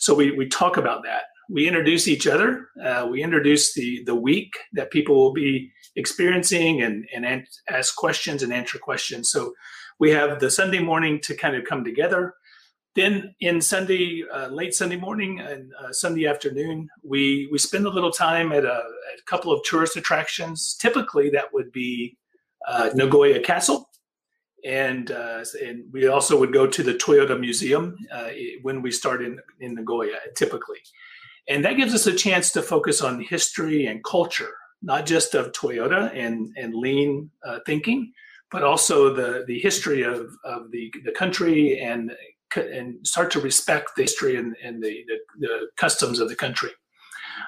So 0.01 0.15
we 0.15 0.33
we 0.33 0.49
talk 0.49 0.77
about 0.77 1.05
that. 1.05 1.25
We 1.49 1.69
introduce 1.69 2.09
each 2.09 2.27
other. 2.27 2.69
Uh, 2.83 3.07
we 3.11 3.23
introduce 3.23 3.75
the 3.75 4.03
the 4.05 4.15
week 4.15 4.55
that 4.73 4.91
people 4.91 5.15
will 5.15 5.33
be 5.33 5.71
experiencing 5.95 6.83
and 6.83 7.07
and 7.15 7.47
ask 7.69 7.95
questions 7.97 8.43
and 8.43 8.53
answer 8.53 8.79
questions. 8.79 9.31
So 9.31 9.55
we 9.99 10.11
have 10.11 10.41
the 10.41 10.51
Sunday 10.51 10.81
morning 10.81 11.21
to 11.23 11.35
kind 11.35 11.57
of 11.57 11.65
come 11.65 11.85
together. 11.85 12.35
Then 12.97 13.35
in 13.41 13.61
Sunday, 13.61 14.25
uh, 14.33 14.49
late 14.49 14.75
Sunday 14.75 14.97
morning 14.97 15.39
and 15.39 15.71
uh, 15.79 15.93
Sunday 15.93 16.27
afternoon, 16.27 16.89
we 17.05 17.47
we 17.53 17.59
spend 17.59 17.87
a 17.87 17.91
little 17.91 18.11
time 18.11 18.53
at 18.53 18.65
a, 18.65 18.85
at 19.13 19.21
a 19.21 19.25
couple 19.27 19.53
of 19.53 19.63
tourist 19.65 19.97
attractions. 19.99 20.75
Typically, 20.81 21.29
that 21.31 21.53
would 21.53 21.71
be 21.73 22.17
uh, 22.67 22.89
Nagoya 22.95 23.41
Castle, 23.41 23.91
and 24.65 25.11
uh, 25.11 25.45
and 25.63 25.85
we 25.93 26.07
also 26.07 26.39
would 26.41 26.55
go 26.55 26.67
to 26.67 26.83
the 26.83 26.95
Toyota 26.95 27.39
Museum 27.39 27.99
uh, 28.11 28.31
when 28.63 28.81
we 28.81 28.91
start 28.91 29.23
in 29.23 29.39
in 29.61 29.75
Nagoya, 29.75 30.17
typically, 30.35 30.79
and 31.49 31.63
that 31.67 31.77
gives 31.77 31.93
us 31.93 32.07
a 32.07 32.15
chance 32.15 32.51
to 32.53 32.63
focus 32.63 33.03
on 33.03 33.21
history 33.21 33.85
and 33.85 34.03
culture, 34.05 34.55
not 34.81 35.05
just 35.05 35.35
of 35.35 35.53
Toyota 35.53 36.11
and 36.17 36.51
and 36.57 36.75
lean 36.75 37.31
uh, 37.45 37.59
thinking, 37.67 38.11
but 38.51 38.65
also 38.65 39.13
the 39.13 39.45
the 39.47 39.59
history 39.59 40.03
of 40.03 40.31
of 40.45 40.71
the 40.71 40.91
the 41.05 41.13
country 41.13 41.79
and 41.79 42.11
and 42.55 43.07
start 43.07 43.31
to 43.33 43.41
respect 43.41 43.91
the 43.97 44.03
history 44.03 44.37
and, 44.37 44.55
and 44.63 44.83
the, 44.83 45.05
the, 45.07 45.47
the 45.47 45.67
customs 45.77 46.21
of 46.21 46.29
the 46.29 46.37
country. 46.37 46.71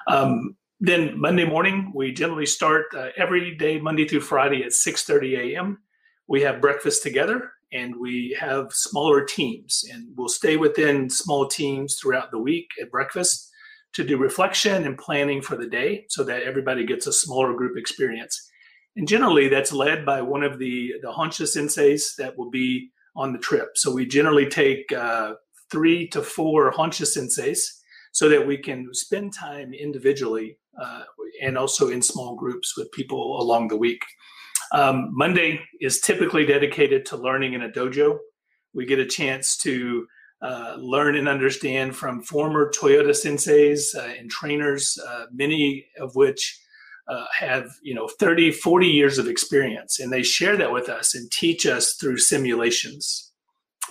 Um, 0.07 0.55
then 0.79 1.19
Monday 1.19 1.45
morning, 1.45 1.91
we 1.93 2.13
generally 2.13 2.45
start 2.45 2.85
uh, 2.95 3.09
every 3.17 3.55
day, 3.55 3.79
Monday 3.79 4.07
through 4.07 4.21
Friday 4.21 4.63
at 4.63 4.71
6:30 4.71 5.55
a.m. 5.55 5.79
We 6.27 6.41
have 6.41 6.61
breakfast 6.61 7.03
together, 7.03 7.51
and 7.73 7.95
we 7.97 8.37
have 8.39 8.71
smaller 8.71 9.25
teams, 9.25 9.83
and 9.91 10.07
we'll 10.15 10.29
stay 10.29 10.55
within 10.55 11.09
small 11.09 11.47
teams 11.47 11.97
throughout 11.99 12.31
the 12.31 12.39
week 12.39 12.67
at 12.81 12.91
breakfast 12.91 13.49
to 13.93 14.03
do 14.05 14.17
reflection 14.17 14.85
and 14.85 14.97
planning 14.97 15.41
for 15.41 15.57
the 15.57 15.67
day, 15.67 16.05
so 16.09 16.23
that 16.23 16.43
everybody 16.43 16.85
gets 16.85 17.07
a 17.07 17.13
smaller 17.13 17.53
group 17.53 17.77
experience. 17.77 18.49
And 18.95 19.07
generally, 19.07 19.49
that's 19.49 19.73
led 19.73 20.05
by 20.05 20.21
one 20.21 20.43
of 20.43 20.59
the 20.59 20.93
the 21.01 21.11
Honsha 21.11 21.43
senseis 21.43 22.15
that 22.17 22.37
will 22.37 22.49
be 22.49 22.91
on 23.15 23.33
the 23.33 23.39
trip. 23.39 23.69
So 23.75 23.93
we 23.93 24.05
generally 24.05 24.47
take 24.47 24.91
uh, 24.91 25.33
three 25.71 26.07
to 26.09 26.21
four 26.21 26.71
Honsha 26.71 27.05
senseis 27.05 27.59
so 28.11 28.29
that 28.29 28.45
we 28.45 28.57
can 28.57 28.87
spend 28.93 29.33
time 29.33 29.73
individually 29.73 30.57
uh, 30.81 31.03
and 31.41 31.57
also 31.57 31.89
in 31.89 32.01
small 32.01 32.35
groups 32.35 32.77
with 32.77 32.91
people 32.91 33.41
along 33.41 33.67
the 33.67 33.77
week. 33.77 34.03
Um, 34.71 35.09
Monday 35.11 35.61
is 35.79 35.99
typically 35.99 36.45
dedicated 36.45 37.05
to 37.07 37.17
learning 37.17 37.53
in 37.53 37.63
a 37.63 37.69
dojo. 37.69 38.17
We 38.73 38.85
get 38.85 38.99
a 38.99 39.05
chance 39.05 39.57
to 39.57 40.05
uh, 40.41 40.75
learn 40.79 41.15
and 41.15 41.27
understand 41.27 41.95
from 41.95 42.21
former 42.21 42.71
Toyota 42.71 43.09
senseis 43.09 43.95
uh, 43.95 44.13
and 44.17 44.29
trainers, 44.29 44.97
uh, 45.07 45.25
many 45.33 45.85
of 45.99 46.15
which 46.15 46.59
uh, 47.09 47.25
have 47.37 47.69
you 47.81 47.95
know 47.95 48.07
30 48.07 48.51
40 48.51 48.87
years 48.87 49.17
of 49.17 49.27
experience 49.27 49.99
and 49.99 50.11
they 50.13 50.23
share 50.23 50.55
that 50.55 50.71
with 50.71 50.89
us 50.89 51.15
and 51.15 51.31
teach 51.31 51.65
us 51.65 51.93
through 51.93 52.17
simulations. 52.17 53.31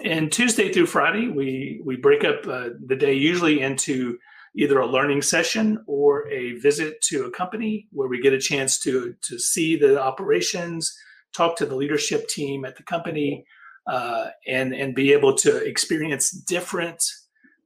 And 0.05 0.31
tuesday 0.31 0.73
through 0.73 0.87
friday 0.87 1.29
we 1.29 1.81
we 1.85 1.97
break 1.97 2.23
up 2.25 2.47
uh, 2.47 2.71
the 2.87 2.97
day 2.97 3.15
usually 3.15 3.61
into 3.61 4.19
either 4.57 4.79
a 4.79 4.87
learning 4.87 5.23
session 5.23 5.83
or 5.87 6.29
a 6.29 6.53
visit 6.59 7.01
to 7.03 7.25
a 7.25 7.31
company 7.31 7.87
where 7.93 8.09
we 8.09 8.21
get 8.21 8.33
a 8.33 8.41
chance 8.41 8.79
to 8.81 9.15
to 9.23 9.39
see 9.39 9.77
the 9.77 10.01
operations 10.01 10.97
talk 11.37 11.57
to 11.57 11.67
the 11.67 11.77
leadership 11.77 12.29
team 12.29 12.65
at 12.65 12.77
the 12.77 12.83
company 12.83 13.45
uh, 13.87 14.27
and 14.47 14.73
and 14.73 14.95
be 14.95 15.13
able 15.13 15.35
to 15.35 15.57
experience 15.57 16.31
different 16.31 17.03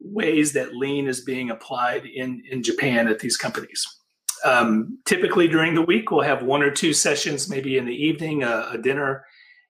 ways 0.00 0.52
that 0.52 0.74
lean 0.74 1.06
is 1.06 1.20
being 1.20 1.50
applied 1.50 2.04
in 2.06 2.42
in 2.50 2.62
japan 2.62 3.08
at 3.08 3.20
these 3.20 3.36
companies 3.36 3.86
um, 4.44 4.98
typically 5.04 5.48
during 5.48 5.74
the 5.74 5.82
week, 5.82 6.10
we'll 6.10 6.22
have 6.22 6.42
one 6.42 6.62
or 6.62 6.70
two 6.70 6.92
sessions, 6.92 7.48
maybe 7.48 7.78
in 7.78 7.84
the 7.84 7.94
evening, 7.94 8.42
a, 8.42 8.68
a 8.72 8.78
dinner 8.78 9.24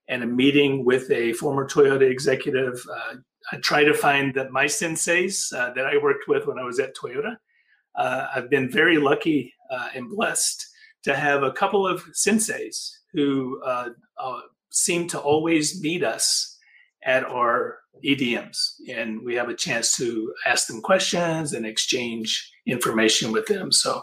and 0.09 0.23
a 0.23 0.27
meeting 0.27 0.85
with 0.85 1.11
a 1.11 1.33
former 1.35 1.69
Toyota 1.69 2.11
executive. 2.11 2.85
Uh, 2.91 3.17
I 3.53 3.57
try 3.57 3.85
to 3.85 3.95
find 3.95 4.35
that 4.35 4.51
my 4.51 4.67
senseis 4.67 5.53
uh, 5.53 5.73
that 5.75 5.87
I 5.87 5.97
worked 5.97 6.29
with 6.29 6.47
when 6.47 6.59
I 6.59 6.65
was 6.65 6.79
at 6.79 6.97
Toyota. 6.97 7.37
Uh, 7.95 8.27
I've 8.35 8.51
been 8.51 8.71
very 8.71 8.99
lucky 8.99 9.53
uh, 9.71 9.89
and 9.95 10.11
blessed 10.11 10.67
to 11.05 11.15
have 11.15 11.43
a 11.43 11.53
couple 11.53 11.87
of 11.87 12.05
senseis 12.13 12.91
who 13.13 13.61
uh, 13.65 13.91
uh, 14.19 14.41
seem 14.71 15.09
to 15.09 15.19
always 15.19 15.81
meet 15.83 16.05
us 16.05 16.59
at 17.05 17.25
our 17.25 17.79
EDMs, 18.05 18.57
and 18.89 19.23
we 19.23 19.35
have 19.35 19.49
a 19.49 19.55
chance 19.55 19.97
to 19.97 20.33
ask 20.47 20.67
them 20.69 20.81
questions 20.81 21.53
and 21.53 21.67
exchange 21.67 22.51
information 22.67 23.33
with 23.33 23.47
them. 23.47 23.73
So 23.73 24.03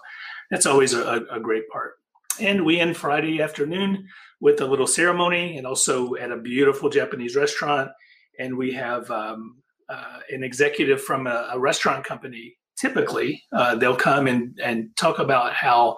that's 0.50 0.66
always 0.66 0.94
a, 0.94 1.26
a 1.32 1.40
great 1.40 1.68
part. 1.70 1.94
And 2.40 2.66
we 2.66 2.80
end 2.80 2.96
Friday 2.96 3.42
afternoon 3.42 4.08
with 4.40 4.62
a 4.62 4.66
little 4.66 4.88
ceremony 4.88 5.58
and 5.58 5.68
also 5.68 6.16
at 6.16 6.32
a 6.32 6.38
beautiful 6.38 6.90
Japanese 6.90 7.36
restaurant. 7.36 7.92
And 8.40 8.58
we 8.58 8.72
have 8.74 9.10
um, 9.12 9.58
uh, 9.90 10.20
an 10.30 10.44
executive 10.44 11.02
from 11.02 11.28
a, 11.28 11.50
a 11.52 11.60
restaurant 11.60 12.06
company. 12.06 12.56
Typically, 12.78 13.44
uh, 13.52 13.76
they'll 13.76 13.96
come 13.96 14.28
and, 14.28 14.58
and 14.64 14.96
talk 14.96 15.20
about 15.20 15.54
how 15.54 15.98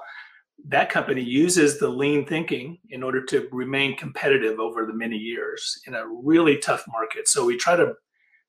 that 0.68 0.90
company 0.90 1.22
uses 1.22 1.80
the 1.80 1.88
lean 1.88 2.26
thinking 2.26 2.80
in 2.90 3.04
order 3.04 3.24
to 3.26 3.48
remain 3.52 3.96
competitive 3.96 4.60
over 4.60 4.86
the 4.86 4.94
many 4.94 5.18
years 5.18 5.80
in 5.86 5.94
a 5.94 6.08
really 6.08 6.58
tough 6.58 6.84
market. 6.88 7.28
So 7.28 7.46
we 7.46 7.58
try 7.58 7.76
to 7.76 7.94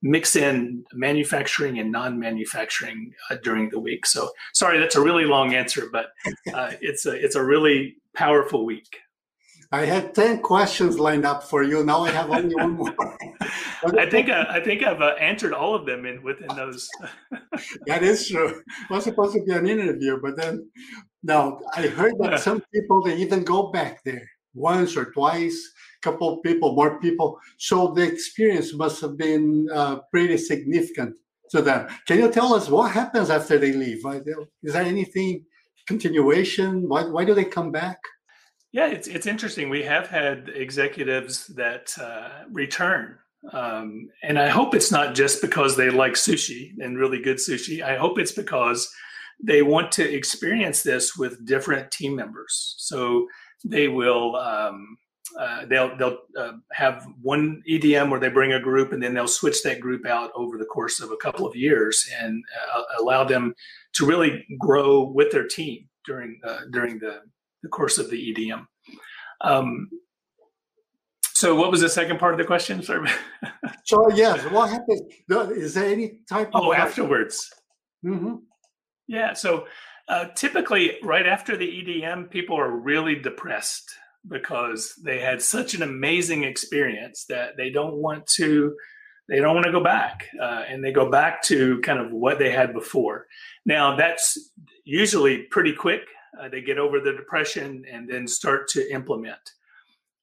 mix 0.02 0.34
in 0.34 0.84
manufacturing 0.92 1.78
and 1.78 1.92
non-manufacturing 1.92 3.12
uh, 3.30 3.36
during 3.42 3.70
the 3.70 3.78
week. 3.78 4.04
So 4.04 4.30
sorry, 4.52 4.78
that's 4.78 4.96
a 4.96 5.00
really 5.00 5.24
long 5.24 5.54
answer, 5.54 5.88
but 5.90 6.06
uh, 6.54 6.72
it's 6.80 7.06
a 7.06 7.12
it's 7.12 7.36
a 7.36 7.44
really 7.44 7.96
powerful 8.14 8.66
week. 8.66 8.98
I 9.70 9.86
had 9.86 10.14
ten 10.14 10.40
questions 10.40 10.98
lined 10.98 11.24
up 11.24 11.44
for 11.44 11.62
you. 11.62 11.82
Now 11.82 12.02
I 12.02 12.10
have 12.10 12.30
only 12.30 12.54
one 12.54 12.72
more. 12.72 12.94
I 13.98 14.08
think 14.10 14.28
uh, 14.28 14.44
I 14.48 14.60
think 14.60 14.82
I've 14.82 15.00
uh, 15.00 15.14
answered 15.18 15.54
all 15.54 15.74
of 15.74 15.86
them 15.86 16.04
in 16.04 16.22
within 16.22 16.48
those. 16.54 16.88
that 17.86 18.02
is 18.02 18.28
true. 18.28 18.48
It 18.48 18.90
was 18.90 19.04
supposed 19.04 19.34
to 19.34 19.42
be 19.42 19.52
an 19.52 19.66
interview, 19.66 20.20
but 20.20 20.36
then 20.36 20.68
no, 21.22 21.62
I 21.74 21.86
heard 21.86 22.14
that 22.18 22.40
some 22.40 22.62
people 22.74 23.02
they 23.02 23.16
even 23.16 23.44
go 23.44 23.70
back 23.70 24.02
there 24.04 24.28
once 24.54 24.96
or 24.96 25.06
twice 25.12 25.56
couple 26.02 26.38
people, 26.38 26.74
more 26.74 27.00
people. 27.00 27.38
So 27.58 27.88
the 27.88 28.02
experience 28.02 28.74
must 28.74 29.00
have 29.00 29.16
been 29.16 29.68
uh, 29.72 30.00
pretty 30.10 30.36
significant 30.36 31.16
to 31.50 31.62
them. 31.62 31.88
Can 32.06 32.18
you 32.18 32.30
tell 32.30 32.54
us 32.54 32.68
what 32.68 32.90
happens 32.90 33.30
after 33.30 33.58
they 33.58 33.72
leave? 33.72 34.04
Is 34.62 34.72
there 34.72 34.82
anything 34.82 35.44
continuation? 35.86 36.88
Why, 36.88 37.04
why 37.04 37.24
do 37.24 37.34
they 37.34 37.44
come 37.44 37.70
back? 37.70 37.98
Yeah, 38.72 38.86
it's 38.86 39.06
it's 39.06 39.26
interesting. 39.26 39.68
We 39.68 39.82
have 39.82 40.06
had 40.06 40.50
executives 40.54 41.48
that 41.48 41.94
uh, 42.00 42.44
return, 42.50 43.18
um, 43.52 44.08
and 44.22 44.38
I 44.38 44.48
hope 44.48 44.74
it's 44.74 44.90
not 44.90 45.14
just 45.14 45.42
because 45.42 45.76
they 45.76 45.90
like 45.90 46.14
sushi 46.14 46.72
and 46.78 46.98
really 46.98 47.20
good 47.20 47.36
sushi. 47.36 47.82
I 47.82 47.96
hope 47.98 48.18
it's 48.18 48.32
because 48.32 48.90
they 49.44 49.60
want 49.60 49.92
to 49.92 50.14
experience 50.14 50.82
this 50.82 51.16
with 51.16 51.44
different 51.44 51.90
team 51.90 52.16
members. 52.16 52.74
So 52.78 53.26
they 53.62 53.88
will 53.88 54.36
um, 54.36 54.96
uh, 55.38 55.66
they'll 55.66 55.96
they'll 55.96 56.18
uh, 56.36 56.52
have 56.72 57.06
one 57.20 57.62
EDM 57.68 58.10
where 58.10 58.20
they 58.20 58.28
bring 58.28 58.52
a 58.52 58.60
group 58.60 58.92
and 58.92 59.02
then 59.02 59.14
they'll 59.14 59.28
switch 59.28 59.62
that 59.62 59.80
group 59.80 60.06
out 60.06 60.30
over 60.34 60.58
the 60.58 60.64
course 60.64 61.00
of 61.00 61.10
a 61.10 61.16
couple 61.16 61.46
of 61.46 61.56
years 61.56 62.08
and 62.20 62.42
uh, 62.74 62.82
allow 63.00 63.24
them 63.24 63.54
to 63.94 64.06
really 64.06 64.44
grow 64.58 65.02
with 65.02 65.30
their 65.32 65.46
team 65.46 65.88
during 66.04 66.40
uh, 66.44 66.60
during 66.70 66.98
the, 66.98 67.20
the 67.62 67.68
course 67.68 67.98
of 67.98 68.10
the 68.10 68.34
EDM. 68.34 68.66
Um, 69.40 69.88
so, 71.34 71.54
what 71.54 71.70
was 71.70 71.80
the 71.80 71.88
second 71.88 72.18
part 72.18 72.34
of 72.34 72.38
the 72.38 72.44
question? 72.44 72.82
Sorry. 72.82 73.10
so 73.84 74.10
yes, 74.12 74.42
what 74.50 74.70
happens? 74.70 75.02
Is 75.28 75.74
there 75.74 75.90
any 75.90 76.20
type 76.28 76.48
of 76.54 76.62
oh 76.62 76.72
afterwards? 76.72 77.52
Mm-hmm. 78.04 78.36
Yeah. 79.08 79.34
So. 79.34 79.66
Uh, 80.08 80.26
typically, 80.34 80.98
right 81.04 81.26
after 81.26 81.56
the 81.56 81.64
EDM, 81.64 82.28
people 82.28 82.58
are 82.58 82.68
really 82.68 83.14
depressed 83.14 83.88
because 84.28 84.94
they 85.02 85.20
had 85.20 85.42
such 85.42 85.74
an 85.74 85.82
amazing 85.82 86.44
experience 86.44 87.24
that 87.28 87.56
they 87.56 87.70
don't 87.70 87.94
want 87.94 88.26
to 88.26 88.74
they 89.28 89.38
don't 89.38 89.54
want 89.54 89.66
to 89.66 89.72
go 89.72 89.82
back, 89.82 90.26
uh, 90.40 90.64
and 90.68 90.84
they 90.84 90.92
go 90.92 91.08
back 91.08 91.42
to 91.44 91.80
kind 91.82 91.98
of 92.00 92.10
what 92.10 92.38
they 92.38 92.50
had 92.50 92.74
before. 92.74 93.26
Now 93.64 93.96
that's 93.96 94.50
usually 94.84 95.44
pretty 95.44 95.72
quick. 95.72 96.02
Uh, 96.38 96.48
they 96.48 96.60
get 96.60 96.78
over 96.78 96.98
the 97.00 97.12
depression 97.12 97.84
and 97.90 98.08
then 98.08 98.26
start 98.26 98.68
to 98.68 98.92
implement 98.92 99.38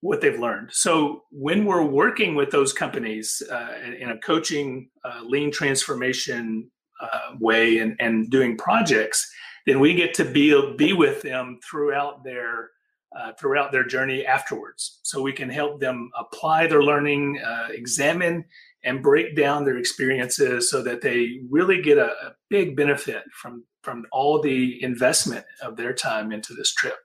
what 0.02 0.22
they've 0.22 0.40
learned. 0.40 0.70
So 0.72 1.24
when 1.32 1.66
we're 1.66 1.84
working 1.84 2.36
with 2.36 2.52
those 2.52 2.74
companies 2.74 3.42
uh, 3.52 3.74
in 4.00 4.12
a 4.12 4.18
coaching 4.18 4.90
uh, 5.04 5.22
lean 5.24 5.52
transformation 5.52 6.70
uh, 7.02 7.36
way 7.40 7.80
and, 7.80 7.96
and 8.00 8.30
doing 8.30 8.58
projects, 8.58 9.30
then 9.66 9.80
we 9.80 9.94
get 9.94 10.14
to 10.16 10.26
be 10.26 10.76
be 10.78 10.94
with 10.94 11.22
them 11.22 11.60
throughout 11.70 12.24
their 12.24 12.72
uh, 13.18 13.34
throughout 13.40 13.72
their 13.72 13.86
journey 13.86 14.26
afterwards. 14.26 15.00
So 15.04 15.22
we 15.22 15.34
can 15.34 15.50
help 15.50 15.80
them 15.80 16.10
apply 16.18 16.68
their 16.68 16.84
learning, 16.84 17.42
uh, 17.46 17.70
examine 17.72 18.46
and 18.84 19.04
break 19.04 19.36
down 19.36 19.66
their 19.66 19.78
experiences 19.78 20.70
so 20.70 20.82
that 20.84 21.02
they 21.02 21.42
really 21.50 21.82
get 21.82 21.98
a, 21.98 22.12
a 22.12 22.36
big 22.50 22.76
benefit 22.76 23.24
from 23.34 23.64
from 23.82 24.06
all 24.12 24.42
the 24.42 24.84
investment 24.84 25.46
of 25.62 25.78
their 25.78 25.94
time 25.94 26.32
into 26.32 26.54
this 26.54 26.74
trip. 26.74 26.98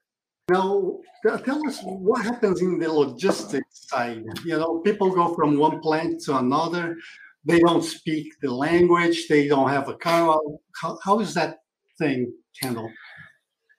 Now, 0.51 0.99
tell 1.45 1.67
us 1.67 1.81
what 1.83 2.23
happens 2.25 2.61
in 2.61 2.79
the 2.79 2.93
logistics 2.93 3.87
side. 3.89 4.25
You 4.45 4.59
know, 4.59 4.81
people 4.81 5.11
go 5.11 5.35
from 5.35 5.57
one 5.57 5.81
plant 5.81 6.21
to 6.25 6.37
another. 6.37 6.97
They 7.45 7.61
don't 7.61 7.83
speak 7.83 8.35
the 8.43 8.53
language. 8.53 9.29
They 9.29 9.49
don't 9.49 9.71
have 9.71 9.89
a 9.89 9.95
car. 9.95 10.39
How, 10.81 10.99
how 11.03 11.21
is 11.21 11.33
that 11.35 11.59
thing 11.99 12.33
handled? 12.61 12.91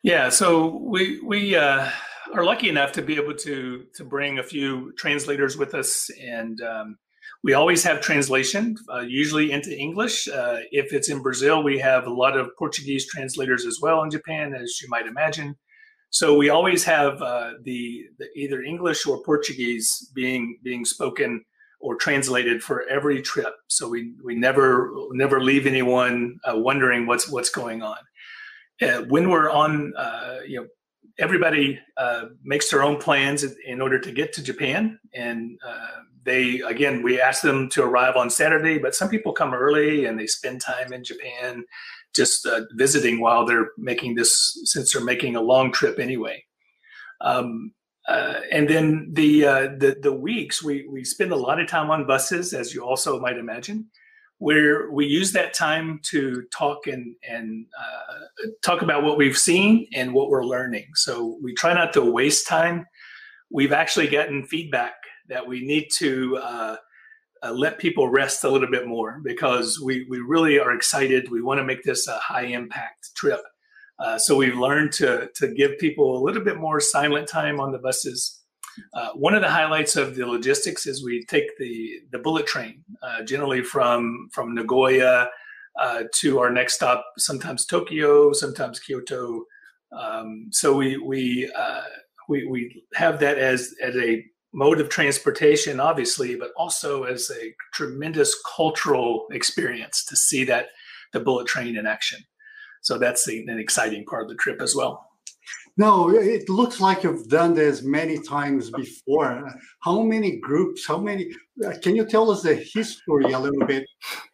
Yeah, 0.03 0.29
so 0.29 0.77
we 0.83 1.19
we 1.21 1.55
uh, 1.55 1.89
are 2.37 2.45
lucky 2.45 2.69
enough 2.69 2.91
to 2.93 3.01
be 3.01 3.15
able 3.15 3.35
to 3.35 3.85
to 3.95 4.03
bring 4.03 4.39
a 4.39 4.43
few 4.43 4.93
translators 4.93 5.57
with 5.57 5.73
us, 5.73 6.09
and 6.21 6.61
um, 6.61 6.97
we 7.43 7.53
always 7.53 7.83
have 7.83 8.01
translation, 8.01 8.75
uh, 8.93 9.01
usually 9.01 9.51
into 9.51 9.75
English. 9.77 10.27
Uh, 10.27 10.59
if 10.71 10.93
it's 10.93 11.09
in 11.09 11.21
Brazil, 11.21 11.63
we 11.63 11.79
have 11.79 12.07
a 12.07 12.13
lot 12.13 12.37
of 12.37 12.49
Portuguese 12.57 13.07
translators 13.07 13.65
as 13.65 13.79
well 13.81 14.03
in 14.03 14.09
Japan, 14.09 14.53
as 14.53 14.79
you 14.81 14.87
might 14.89 15.07
imagine. 15.07 15.55
So 16.09 16.37
we 16.37 16.49
always 16.49 16.83
have 16.85 17.21
uh, 17.21 17.51
the, 17.63 18.05
the, 18.19 18.27
either 18.35 18.61
English 18.61 19.05
or 19.05 19.21
Portuguese 19.23 20.09
being 20.15 20.57
being 20.63 20.85
spoken 20.85 21.43
or 21.79 21.95
translated 21.95 22.63
for 22.63 22.87
every 22.89 23.21
trip. 23.21 23.53
So 23.67 23.89
we 23.89 24.13
we 24.23 24.35
never 24.35 24.91
never 25.11 25.41
leave 25.41 25.67
anyone 25.67 26.37
uh, 26.49 26.57
wondering 26.57 27.05
what's 27.05 27.29
what's 27.29 27.49
going 27.49 27.81
on. 27.81 27.97
Uh, 28.81 29.01
when 29.03 29.29
we're 29.29 29.49
on, 29.49 29.93
uh, 29.95 30.39
you 30.47 30.61
know, 30.61 30.67
everybody 31.17 31.79
uh, 31.97 32.25
makes 32.43 32.69
their 32.69 32.83
own 32.83 32.97
plans 32.97 33.43
in 33.43 33.81
order 33.81 33.99
to 33.99 34.11
get 34.11 34.33
to 34.33 34.43
Japan, 34.43 34.99
and 35.13 35.57
uh, 35.65 36.01
they 36.23 36.61
again 36.61 37.03
we 37.03 37.21
ask 37.21 37.41
them 37.41 37.69
to 37.69 37.83
arrive 37.83 38.15
on 38.15 38.29
Saturday, 38.29 38.77
but 38.77 38.95
some 38.95 39.09
people 39.09 39.31
come 39.31 39.53
early 39.53 40.05
and 40.05 40.19
they 40.19 40.27
spend 40.27 40.61
time 40.61 40.91
in 40.91 41.03
Japan 41.03 41.63
just 42.15 42.45
uh, 42.45 42.61
visiting 42.73 43.19
while 43.19 43.45
they're 43.45 43.71
making 43.77 44.15
this 44.15 44.59
since 44.65 44.93
they're 44.93 45.03
making 45.03 45.35
a 45.35 45.41
long 45.41 45.71
trip 45.71 45.99
anyway. 45.99 46.43
Um, 47.21 47.73
uh, 48.07 48.41
and 48.51 48.69
then 48.69 49.09
the, 49.13 49.45
uh, 49.45 49.61
the 49.77 49.97
the 50.01 50.13
weeks 50.13 50.61
we 50.61 50.87
we 50.87 51.03
spend 51.03 51.31
a 51.31 51.35
lot 51.35 51.59
of 51.59 51.67
time 51.67 51.89
on 51.89 52.05
buses, 52.05 52.53
as 52.53 52.73
you 52.73 52.85
also 52.85 53.19
might 53.19 53.37
imagine, 53.37 53.87
where 54.45 54.91
we 54.91 55.07
use 55.07 55.31
that 55.31 55.55
time 55.55 55.99
to 56.03 56.43
talk 56.55 56.85
and 56.85 57.15
and 57.27 57.65
uh, 57.79 58.47
talk 58.61 58.83
about 58.83 59.01
what 59.01 59.17
we've 59.17 59.39
seen 59.39 59.87
and 59.95 60.13
what 60.13 60.29
we're 60.29 60.45
learning. 60.45 60.85
So 60.93 61.39
we 61.41 61.55
try 61.55 61.73
not 61.73 61.93
to 61.93 62.01
waste 62.19 62.47
time. 62.47 62.85
We've 63.49 63.71
actually 63.71 64.07
gotten 64.07 64.45
feedback 64.45 64.93
that 65.29 65.47
we 65.47 65.65
need 65.65 65.87
to 65.97 66.37
uh, 66.37 66.75
uh, 67.41 67.53
let 67.53 67.79
people 67.79 68.07
rest 68.07 68.43
a 68.43 68.49
little 68.49 68.69
bit 68.69 68.85
more 68.85 69.19
because 69.23 69.81
we, 69.81 70.05
we 70.11 70.19
really 70.19 70.59
are 70.59 70.73
excited. 70.75 71.31
We 71.31 71.41
want 71.41 71.57
to 71.57 71.63
make 71.63 71.81
this 71.81 72.07
a 72.07 72.19
high 72.19 72.45
impact 72.45 73.15
trip. 73.15 73.41
Uh, 73.97 74.19
so 74.19 74.35
we've 74.35 74.59
learned 74.59 74.91
to, 74.91 75.27
to 75.37 75.47
give 75.55 75.79
people 75.79 76.19
a 76.19 76.23
little 76.23 76.43
bit 76.43 76.57
more 76.57 76.79
silent 76.79 77.27
time 77.27 77.59
on 77.59 77.71
the 77.71 77.79
buses. 77.79 78.44
Uh, 78.93 79.09
one 79.13 79.33
of 79.33 79.41
the 79.41 79.49
highlights 79.49 79.95
of 79.95 80.15
the 80.15 80.25
logistics 80.25 80.85
is 80.85 81.03
we 81.03 81.23
take 81.25 81.57
the, 81.57 81.99
the 82.11 82.19
bullet 82.19 82.45
train, 82.45 82.83
uh, 83.03 83.23
generally 83.23 83.63
from, 83.63 84.27
from 84.31 84.53
Nagoya 84.53 85.29
uh, 85.79 86.03
to 86.13 86.39
our 86.39 86.49
next 86.49 86.75
stop, 86.75 87.05
sometimes 87.17 87.65
Tokyo, 87.65 88.33
sometimes 88.33 88.79
Kyoto. 88.79 89.43
Um, 89.91 90.47
so 90.51 90.75
we, 90.75 90.97
we, 90.97 91.51
uh, 91.55 91.83
we, 92.27 92.45
we 92.47 92.83
have 92.93 93.19
that 93.19 93.37
as, 93.37 93.73
as 93.81 93.95
a 93.95 94.25
mode 94.53 94.79
of 94.79 94.89
transportation, 94.89 95.79
obviously, 95.79 96.35
but 96.35 96.51
also 96.57 97.03
as 97.03 97.29
a 97.29 97.53
tremendous 97.73 98.35
cultural 98.55 99.27
experience 99.31 100.05
to 100.05 100.15
see 100.15 100.45
that 100.45 100.67
the 101.11 101.19
bullet 101.19 101.47
train 101.47 101.75
in 101.75 101.85
action. 101.85 102.19
So 102.81 102.97
that's 102.97 103.27
an 103.27 103.57
exciting 103.59 104.05
part 104.05 104.23
of 104.23 104.29
the 104.29 104.35
trip 104.35 104.61
as 104.61 104.75
well. 104.75 105.09
No, 105.77 106.09
it 106.09 106.47
looks 106.47 106.79
like 106.79 107.03
you've 107.03 107.27
done 107.27 107.53
this 107.53 107.83
many 107.83 108.17
times 108.17 108.69
before. 108.69 109.53
How 109.81 110.03
many 110.03 110.37
groups? 110.37 110.87
How 110.87 110.97
many? 110.97 111.29
Uh, 111.65 111.73
can 111.81 111.97
you 111.97 112.05
tell 112.05 112.31
us 112.31 112.43
the 112.43 112.55
history 112.55 113.33
a 113.33 113.39
little 113.39 113.65
bit 113.67 113.85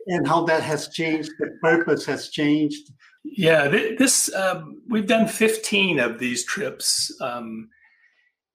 and 0.08 0.28
how 0.28 0.46
that 0.46 0.62
has 0.62 0.90
changed? 0.90 1.32
The 1.40 1.58
purpose 1.62 2.06
has 2.06 2.30
changed. 2.30 2.92
Yeah, 3.24 3.68
this 3.68 4.34
um, 4.36 4.82
we've 4.88 5.08
done 5.08 5.28
15 5.28 6.00
of 6.00 6.20
these 6.20 6.46
trips. 6.46 7.12
Um, 7.22 7.70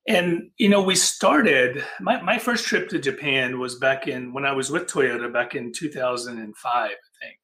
and 0.07 0.51
you 0.57 0.69
know, 0.69 0.83
we 0.83 0.95
started 0.95 1.85
my, 2.01 2.23
my 2.23 2.39
first 2.39 2.67
trip 2.67 2.89
to 2.91 3.01
Japan 3.01 3.59
was 3.59 3.75
back 3.77 4.07
in 4.07 4.33
when 4.33 4.45
I 4.45 4.53
was 4.53 4.71
with 4.71 4.87
Toyota 4.87 5.33
back 5.33 5.57
in 5.57 5.73
2005, 5.73 6.73
I 6.73 6.89
think. 6.89 7.39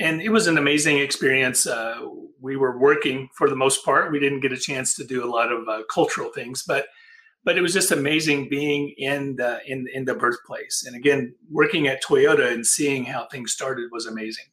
And 0.00 0.22
it 0.22 0.28
was 0.28 0.46
an 0.46 0.58
amazing 0.58 0.98
experience. 0.98 1.66
Uh, 1.66 2.00
we 2.40 2.56
were 2.56 2.78
working 2.78 3.28
for 3.34 3.48
the 3.50 3.56
most 3.56 3.84
part. 3.84 4.12
We 4.12 4.20
didn't 4.20 4.40
get 4.40 4.52
a 4.52 4.56
chance 4.56 4.94
to 4.94 5.04
do 5.04 5.24
a 5.24 5.30
lot 5.30 5.50
of 5.50 5.68
uh, 5.68 5.82
cultural 5.92 6.30
things, 6.32 6.62
but 6.66 6.86
but 7.44 7.56
it 7.56 7.62
was 7.62 7.72
just 7.72 7.92
amazing 7.92 8.48
being 8.48 8.94
in 8.98 9.36
the 9.36 9.60
in 9.66 9.86
in 9.92 10.04
the 10.04 10.14
birthplace. 10.14 10.84
And 10.86 10.94
again, 10.94 11.34
working 11.50 11.88
at 11.88 12.02
Toyota 12.04 12.52
and 12.52 12.66
seeing 12.66 13.04
how 13.04 13.26
things 13.26 13.52
started 13.52 13.90
was 13.90 14.06
amazing. 14.06 14.44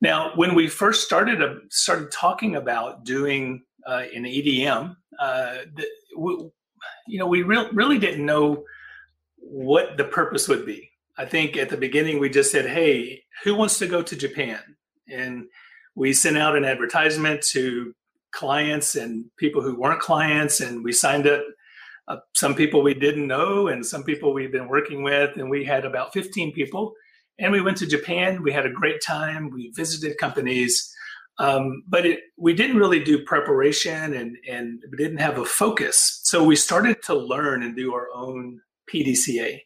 Now, 0.00 0.32
when 0.36 0.54
we 0.54 0.68
first 0.68 1.04
started 1.04 1.42
uh, 1.42 1.54
started 1.70 2.10
talking 2.10 2.56
about 2.56 3.04
doing 3.04 3.62
uh, 3.86 4.04
an 4.14 4.24
EDM, 4.24 4.96
uh, 5.18 5.56
the, 5.74 5.86
we, 6.16 6.32
you 7.06 7.18
know, 7.18 7.26
we 7.26 7.42
re- 7.42 7.70
really 7.72 7.98
didn't 7.98 8.24
know 8.24 8.64
what 9.36 9.96
the 9.96 10.04
purpose 10.04 10.48
would 10.48 10.66
be. 10.66 10.90
I 11.18 11.24
think 11.24 11.56
at 11.56 11.68
the 11.68 11.76
beginning 11.76 12.18
we 12.18 12.30
just 12.30 12.52
said, 12.52 12.66
"Hey, 12.66 13.24
who 13.44 13.54
wants 13.54 13.78
to 13.78 13.86
go 13.86 14.02
to 14.02 14.16
Japan?" 14.16 14.60
And 15.08 15.46
we 15.94 16.12
sent 16.12 16.38
out 16.38 16.56
an 16.56 16.64
advertisement 16.64 17.42
to 17.50 17.92
clients 18.30 18.94
and 18.94 19.24
people 19.36 19.62
who 19.62 19.78
weren't 19.78 20.00
clients, 20.00 20.60
and 20.60 20.84
we 20.84 20.92
signed 20.92 21.26
up 21.26 21.42
uh, 22.08 22.16
some 22.34 22.54
people 22.54 22.82
we 22.82 22.94
didn't 22.94 23.26
know 23.26 23.68
and 23.68 23.84
some 23.84 24.02
people 24.02 24.32
we've 24.32 24.52
been 24.52 24.68
working 24.68 25.02
with, 25.02 25.36
and 25.36 25.50
we 25.50 25.64
had 25.64 25.84
about 25.84 26.12
15 26.12 26.52
people. 26.52 26.94
And 27.38 27.52
we 27.52 27.60
went 27.60 27.76
to 27.78 27.86
Japan. 27.86 28.42
We 28.42 28.52
had 28.52 28.66
a 28.66 28.70
great 28.70 29.00
time. 29.00 29.50
We 29.50 29.72
visited 29.76 30.18
companies. 30.18 30.92
Um, 31.38 31.84
but 31.86 32.04
it, 32.04 32.20
we 32.36 32.52
didn't 32.52 32.78
really 32.78 33.02
do 33.02 33.24
preparation 33.24 34.14
and, 34.14 34.36
and 34.48 34.82
we 34.90 34.96
didn't 34.96 35.18
have 35.18 35.38
a 35.38 35.44
focus. 35.44 36.20
So 36.24 36.42
we 36.42 36.56
started 36.56 37.00
to 37.04 37.14
learn 37.14 37.62
and 37.62 37.76
do 37.76 37.94
our 37.94 38.08
own 38.12 38.60
PDCA. 38.92 39.60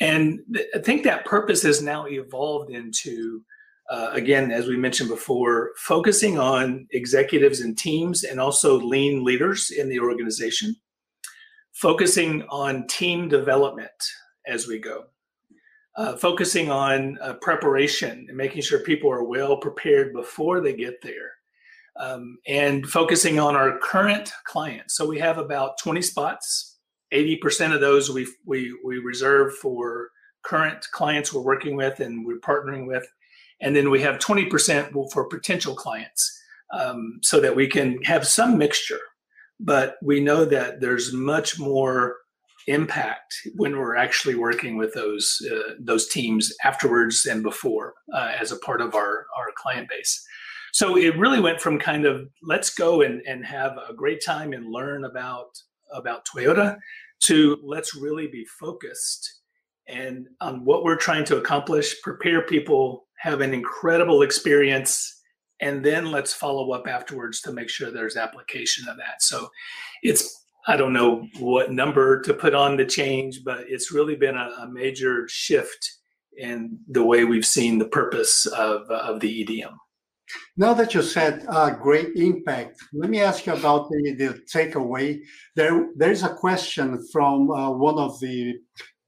And 0.00 0.40
th- 0.52 0.66
I 0.74 0.78
think 0.78 1.04
that 1.04 1.24
purpose 1.24 1.62
has 1.62 1.82
now 1.82 2.06
evolved 2.06 2.70
into, 2.70 3.42
uh, 3.90 4.10
again, 4.12 4.50
as 4.50 4.66
we 4.66 4.76
mentioned 4.76 5.10
before, 5.10 5.72
focusing 5.76 6.38
on 6.38 6.86
executives 6.92 7.60
and 7.60 7.76
teams 7.76 8.24
and 8.24 8.40
also 8.40 8.78
lean 8.78 9.24
leaders 9.24 9.70
in 9.70 9.88
the 9.88 10.00
organization, 10.00 10.74
focusing 11.72 12.42
on 12.48 12.86
team 12.86 13.28
development 13.28 13.90
as 14.46 14.66
we 14.66 14.78
go 14.78 15.04
uh, 15.96 16.16
focusing 16.16 16.70
on 16.70 17.18
uh, 17.20 17.34
preparation 17.34 18.26
and 18.28 18.36
making 18.36 18.62
sure 18.62 18.80
people 18.80 19.10
are 19.10 19.24
well 19.24 19.56
prepared 19.56 20.12
before 20.12 20.60
they 20.60 20.72
get 20.72 20.94
there, 21.02 21.32
um, 21.96 22.38
and 22.46 22.86
focusing 22.86 23.38
on 23.38 23.56
our 23.56 23.78
current 23.78 24.32
clients. 24.44 24.96
So 24.96 25.06
we 25.06 25.18
have 25.18 25.38
about 25.38 25.78
20 25.82 26.00
spots. 26.02 26.69
80% 27.12 27.74
of 27.74 27.80
those 27.80 28.10
we, 28.10 28.26
we, 28.46 28.76
we 28.84 28.98
reserve 28.98 29.54
for 29.56 30.10
current 30.42 30.86
clients 30.92 31.32
we're 31.32 31.42
working 31.42 31.76
with 31.76 32.00
and 32.00 32.24
we're 32.24 32.40
partnering 32.40 32.86
with. 32.86 33.06
And 33.60 33.76
then 33.76 33.90
we 33.90 34.00
have 34.00 34.18
20% 34.18 35.10
for 35.12 35.28
potential 35.28 35.74
clients 35.74 36.40
um, 36.72 37.20
so 37.22 37.40
that 37.40 37.54
we 37.54 37.66
can 37.66 38.02
have 38.02 38.26
some 38.26 38.56
mixture. 38.56 39.00
But 39.58 39.96
we 40.02 40.20
know 40.20 40.44
that 40.46 40.80
there's 40.80 41.12
much 41.12 41.58
more 41.58 42.16
impact 42.66 43.34
when 43.56 43.76
we're 43.76 43.96
actually 43.96 44.34
working 44.34 44.76
with 44.76 44.92
those 44.94 45.40
uh, 45.50 45.74
those 45.80 46.08
teams 46.08 46.52
afterwards 46.64 47.26
and 47.26 47.42
before 47.42 47.94
uh, 48.14 48.32
as 48.38 48.52
a 48.52 48.58
part 48.58 48.80
of 48.80 48.94
our 48.94 49.26
our 49.36 49.46
client 49.56 49.88
base 49.88 50.22
so 50.72 50.96
it 50.96 51.16
really 51.18 51.40
went 51.40 51.60
from 51.60 51.78
kind 51.78 52.04
of 52.04 52.28
let's 52.42 52.72
go 52.74 53.02
and, 53.02 53.22
and 53.26 53.44
have 53.44 53.76
a 53.88 53.94
great 53.94 54.22
time 54.24 54.52
and 54.52 54.70
learn 54.70 55.04
about 55.04 55.48
about 55.92 56.26
toyota 56.26 56.76
to 57.20 57.58
let's 57.62 57.94
really 57.94 58.26
be 58.26 58.44
focused 58.58 59.40
and 59.90 60.28
on 60.40 60.64
what 60.64 60.84
we're 60.84 60.96
trying 60.96 61.24
to 61.24 61.36
accomplish, 61.36 62.00
prepare 62.02 62.42
people, 62.42 63.06
have 63.18 63.40
an 63.40 63.52
incredible 63.52 64.22
experience, 64.22 65.20
and 65.60 65.84
then 65.84 66.10
let's 66.10 66.32
follow 66.32 66.70
up 66.72 66.86
afterwards 66.86 67.40
to 67.42 67.52
make 67.52 67.68
sure 67.68 67.90
there's 67.90 68.16
application 68.16 68.88
of 68.88 68.96
that. 68.96 69.22
So 69.22 69.48
it's 70.02 70.36
I 70.66 70.76
don't 70.76 70.92
know 70.92 71.26
what 71.38 71.72
number 71.72 72.20
to 72.22 72.34
put 72.34 72.54
on 72.54 72.76
the 72.76 72.84
change, 72.84 73.42
but 73.44 73.64
it's 73.68 73.92
really 73.92 74.14
been 74.14 74.36
a, 74.36 74.50
a 74.60 74.68
major 74.70 75.26
shift 75.28 75.98
in 76.36 76.78
the 76.86 77.04
way 77.04 77.24
we've 77.24 77.46
seen 77.46 77.78
the 77.78 77.88
purpose 77.88 78.46
of, 78.46 78.82
of 78.90 79.20
the 79.20 79.44
EDM. 79.44 79.74
Now 80.56 80.74
that 80.74 80.94
you 80.94 81.02
said 81.02 81.44
uh, 81.48 81.70
great 81.70 82.16
impact, 82.16 82.78
let 82.92 83.10
me 83.10 83.20
ask 83.20 83.46
you 83.46 83.54
about 83.54 83.88
the, 83.88 84.14
the 84.14 84.40
takeaway. 84.52 85.20
There, 85.56 85.88
there's 85.96 86.22
a 86.22 86.34
question 86.34 87.04
from 87.12 87.50
uh, 87.50 87.70
one 87.70 87.98
of 87.98 88.18
the 88.20 88.54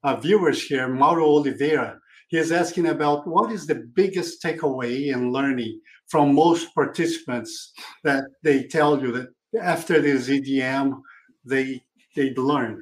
uh, 0.05 0.17
viewers 0.17 0.63
here, 0.63 0.89
Mauro 0.89 1.27
Oliveira. 1.27 1.99
He 2.29 2.39
is 2.39 2.51
asking 2.51 2.87
about 2.87 3.27
what 3.27 3.53
is 3.53 3.67
the 3.67 3.85
biggest 3.95 4.43
takeaway 4.43 5.13
in 5.13 5.33
learning 5.33 5.81
from 6.09 6.35
most 6.35 6.75
participants 6.75 7.73
that 8.05 8.25
they 8.43 8.65
tell 8.65 9.01
you 9.01 9.13
that 9.13 9.29
after 9.61 10.01
this 10.01 10.29
EDM 10.29 11.01
they 11.45 11.83
they 12.17 12.33
learn. 12.35 12.81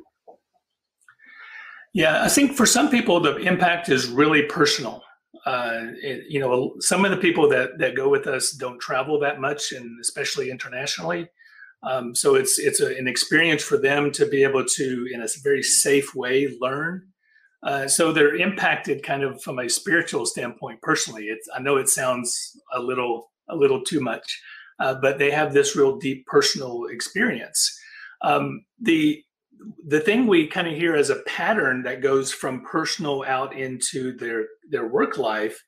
Yeah, 1.92 2.22
I 2.22 2.29
think 2.29 2.57
for 2.57 2.66
some 2.66 2.90
people 2.90 3.20
the 3.20 3.37
impact 3.37 3.88
is 3.88 4.09
really 4.09 4.42
personal. 4.42 5.03
Uh, 5.46 5.92
it, 6.02 6.24
you 6.28 6.40
know, 6.40 6.74
some 6.80 7.04
of 7.04 7.10
the 7.10 7.16
people 7.16 7.48
that 7.48 7.78
that 7.78 7.94
go 7.94 8.08
with 8.08 8.26
us 8.26 8.52
don't 8.52 8.80
travel 8.80 9.18
that 9.20 9.40
much, 9.40 9.72
and 9.72 9.98
especially 10.00 10.50
internationally. 10.50 11.28
Um, 11.82 12.14
so 12.14 12.34
it's 12.34 12.58
it's 12.58 12.80
a, 12.80 12.96
an 12.96 13.08
experience 13.08 13.62
for 13.62 13.78
them 13.78 14.10
to 14.12 14.26
be 14.26 14.42
able 14.42 14.64
to, 14.64 15.08
in 15.12 15.22
a 15.22 15.28
very 15.42 15.62
safe 15.62 16.14
way, 16.14 16.56
learn. 16.60 17.06
Uh, 17.62 17.86
so 17.86 18.12
they're 18.12 18.36
impacted 18.36 19.02
kind 19.02 19.22
of 19.22 19.42
from 19.42 19.58
a 19.58 19.68
spiritual 19.68 20.26
standpoint. 20.26 20.80
Personally, 20.82 21.26
it's 21.26 21.48
I 21.54 21.60
know 21.60 21.76
it 21.76 21.88
sounds 21.88 22.56
a 22.72 22.80
little 22.80 23.30
a 23.48 23.56
little 23.56 23.82
too 23.82 24.00
much, 24.00 24.42
uh, 24.78 24.94
but 24.94 25.18
they 25.18 25.30
have 25.30 25.52
this 25.52 25.76
real 25.76 25.96
deep 25.96 26.26
personal 26.26 26.86
experience. 26.86 27.78
Um, 28.22 28.64
the 28.80 29.22
the 29.87 30.01
thing 30.01 30.27
we 30.27 30.46
kind 30.46 30.66
of 30.66 30.75
hear 30.75 30.94
as 30.94 31.11
a 31.11 31.23
pattern 31.27 31.83
that 31.83 32.03
goes 32.03 32.33
from 32.33 32.64
personal 32.64 33.25
out 33.27 33.57
into 33.57 34.16
their 34.16 34.46
their 34.68 34.87
work 34.87 35.18
life 35.18 35.62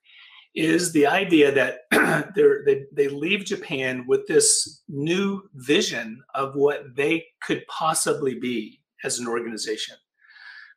is 0.55 0.93
the 0.93 1.07
idea 1.07 1.51
that 1.53 1.81
they 2.35 2.85
they 2.93 3.09
leave 3.09 3.45
Japan 3.45 4.05
with 4.07 4.27
this 4.27 4.83
new 4.89 5.43
vision 5.55 6.23
of 6.35 6.55
what 6.55 6.95
they 6.95 7.25
could 7.43 7.67
possibly 7.67 8.39
be 8.39 8.81
as 9.05 9.19
an 9.19 9.27
organization. 9.27 9.97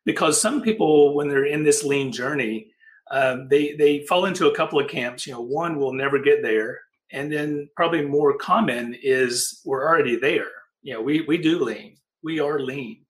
Because 0.04 0.40
some 0.40 0.62
people, 0.62 1.14
when 1.14 1.28
they're 1.28 1.46
in 1.46 1.64
this 1.64 1.82
lean 1.82 2.12
journey, 2.12 2.68
um, 3.10 3.48
they 3.48 3.74
they 3.74 4.06
fall 4.06 4.26
into 4.26 4.48
a 4.48 4.54
couple 4.54 4.78
of 4.80 4.88
camps. 4.88 5.26
You 5.26 5.34
know, 5.34 5.42
one 5.42 5.78
will 5.78 5.92
never 5.92 6.18
get 6.18 6.42
there, 6.42 6.80
and 7.12 7.32
then 7.32 7.68
probably 7.76 8.02
more 8.02 8.36
common 8.38 8.96
is 9.02 9.60
we're 9.64 9.86
already 9.86 10.16
there 10.16 10.50
you 10.86 10.92
know, 10.92 11.02
we, 11.02 11.22
we 11.22 11.36
do 11.36 11.64
lean, 11.64 11.96
we 12.22 12.38
are 12.38 12.60
lean. 12.60 13.04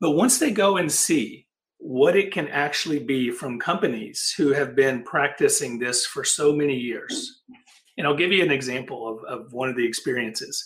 But 0.00 0.12
once 0.12 0.38
they 0.38 0.50
go 0.50 0.76
and 0.76 0.90
see 0.90 1.46
what 1.78 2.16
it 2.16 2.32
can 2.32 2.48
actually 2.48 2.98
be 2.98 3.30
from 3.30 3.58
companies 3.58 4.34
who 4.36 4.52
have 4.52 4.74
been 4.74 5.02
practicing 5.02 5.78
this 5.78 6.06
for 6.06 6.24
so 6.24 6.52
many 6.52 6.76
years, 6.76 7.42
and 7.96 8.06
I'll 8.06 8.16
give 8.16 8.32
you 8.32 8.42
an 8.42 8.50
example 8.50 9.08
of, 9.08 9.24
of 9.24 9.52
one 9.52 9.68
of 9.68 9.76
the 9.76 9.86
experiences. 9.86 10.64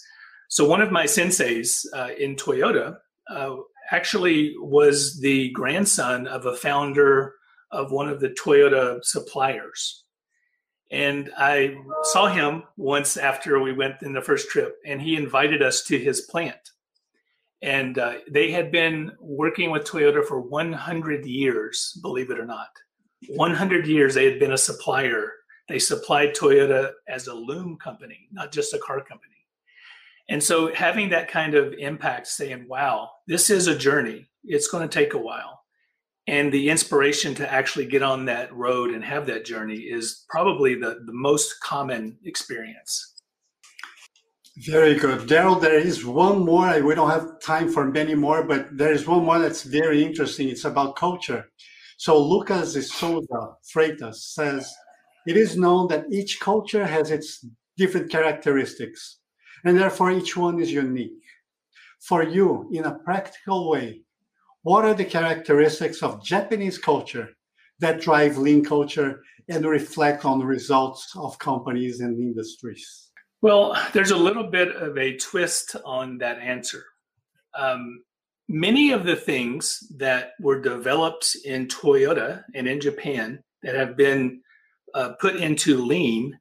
So, 0.48 0.68
one 0.68 0.82
of 0.82 0.92
my 0.92 1.04
senseis 1.04 1.86
uh, 1.94 2.10
in 2.18 2.36
Toyota 2.36 2.96
uh, 3.30 3.56
actually 3.90 4.54
was 4.58 5.18
the 5.20 5.50
grandson 5.52 6.26
of 6.26 6.44
a 6.44 6.56
founder 6.56 7.34
of 7.70 7.90
one 7.90 8.08
of 8.08 8.20
the 8.20 8.28
Toyota 8.28 9.02
suppliers. 9.02 10.04
And 10.90 11.30
I 11.38 11.76
saw 12.02 12.28
him 12.28 12.64
once 12.76 13.16
after 13.16 13.58
we 13.60 13.72
went 13.72 14.02
in 14.02 14.12
the 14.12 14.20
first 14.20 14.50
trip, 14.50 14.76
and 14.84 15.00
he 15.00 15.16
invited 15.16 15.62
us 15.62 15.82
to 15.84 15.98
his 15.98 16.20
plant. 16.20 16.71
And 17.62 17.98
uh, 17.98 18.14
they 18.28 18.50
had 18.50 18.72
been 18.72 19.12
working 19.20 19.70
with 19.70 19.84
Toyota 19.84 20.26
for 20.26 20.40
100 20.40 21.24
years, 21.24 21.98
believe 22.02 22.30
it 22.30 22.38
or 22.38 22.46
not. 22.46 22.68
100 23.28 23.86
years 23.86 24.14
they 24.14 24.24
had 24.24 24.40
been 24.40 24.52
a 24.52 24.58
supplier. 24.58 25.32
They 25.68 25.78
supplied 25.78 26.34
Toyota 26.34 26.90
as 27.08 27.28
a 27.28 27.34
loom 27.34 27.76
company, 27.76 28.28
not 28.32 28.50
just 28.50 28.74
a 28.74 28.78
car 28.78 29.00
company. 29.00 29.28
And 30.28 30.42
so 30.42 30.74
having 30.74 31.10
that 31.10 31.28
kind 31.28 31.54
of 31.54 31.72
impact, 31.74 32.26
saying, 32.26 32.66
wow, 32.68 33.10
this 33.26 33.48
is 33.48 33.68
a 33.68 33.78
journey, 33.78 34.28
it's 34.44 34.68
going 34.68 34.88
to 34.88 34.92
take 34.92 35.14
a 35.14 35.18
while 35.18 35.62
and 36.26 36.52
the 36.52 36.70
inspiration 36.70 37.34
to 37.34 37.52
actually 37.52 37.86
get 37.86 38.02
on 38.02 38.24
that 38.26 38.52
road 38.54 38.90
and 38.90 39.02
have 39.04 39.26
that 39.26 39.44
journey 39.44 39.78
is 39.78 40.24
probably 40.28 40.74
the, 40.74 41.02
the 41.04 41.12
most 41.12 41.60
common 41.60 42.16
experience. 42.24 43.11
Very 44.58 44.96
good. 44.96 45.28
Daryl, 45.28 45.60
there 45.60 45.78
is 45.78 46.04
one 46.04 46.44
more. 46.44 46.78
We 46.82 46.94
don't 46.94 47.10
have 47.10 47.40
time 47.40 47.72
for 47.72 47.86
many 47.86 48.14
more, 48.14 48.42
but 48.44 48.76
there 48.76 48.92
is 48.92 49.06
one 49.06 49.24
more 49.24 49.38
that's 49.38 49.62
very 49.62 50.04
interesting. 50.04 50.48
It's 50.48 50.66
about 50.66 50.96
culture. 50.96 51.50
So 51.96 52.22
Lucas 52.22 52.74
de 52.74 52.82
Souza 52.82 53.56
Freitas 53.74 54.16
says, 54.16 54.70
it 55.26 55.36
is 55.36 55.56
known 55.56 55.88
that 55.88 56.04
each 56.10 56.38
culture 56.38 56.84
has 56.84 57.10
its 57.10 57.46
different 57.78 58.10
characteristics, 58.10 59.20
and 59.64 59.78
therefore 59.78 60.10
each 60.10 60.36
one 60.36 60.60
is 60.60 60.70
unique. 60.70 61.22
For 62.00 62.22
you, 62.22 62.68
in 62.72 62.84
a 62.84 62.98
practical 62.98 63.70
way, 63.70 64.02
what 64.62 64.84
are 64.84 64.94
the 64.94 65.04
characteristics 65.04 66.02
of 66.02 66.22
Japanese 66.22 66.76
culture 66.76 67.30
that 67.78 68.00
drive 68.02 68.36
lean 68.36 68.64
culture 68.64 69.22
and 69.48 69.64
reflect 69.64 70.24
on 70.24 70.40
the 70.40 70.46
results 70.46 71.12
of 71.16 71.38
companies 71.38 72.00
and 72.00 72.18
industries? 72.18 73.11
Well, 73.42 73.76
there's 73.92 74.12
a 74.12 74.16
little 74.16 74.44
bit 74.44 74.74
of 74.74 74.96
a 74.96 75.16
twist 75.16 75.76
on 75.84 76.18
that 76.18 76.38
answer. 76.38 76.84
Um, 77.54 78.02
many 78.48 78.92
of 78.92 79.04
the 79.04 79.16
things 79.16 79.80
that 79.96 80.32
were 80.40 80.60
developed 80.60 81.36
in 81.44 81.66
Toyota 81.66 82.44
and 82.54 82.66
in 82.66 82.80
Japan 82.80 83.42
that 83.62 83.74
have 83.74 83.96
been 83.96 84.40
uh, 84.94 85.10
put 85.20 85.36
into 85.36 85.84
lean 85.84 86.38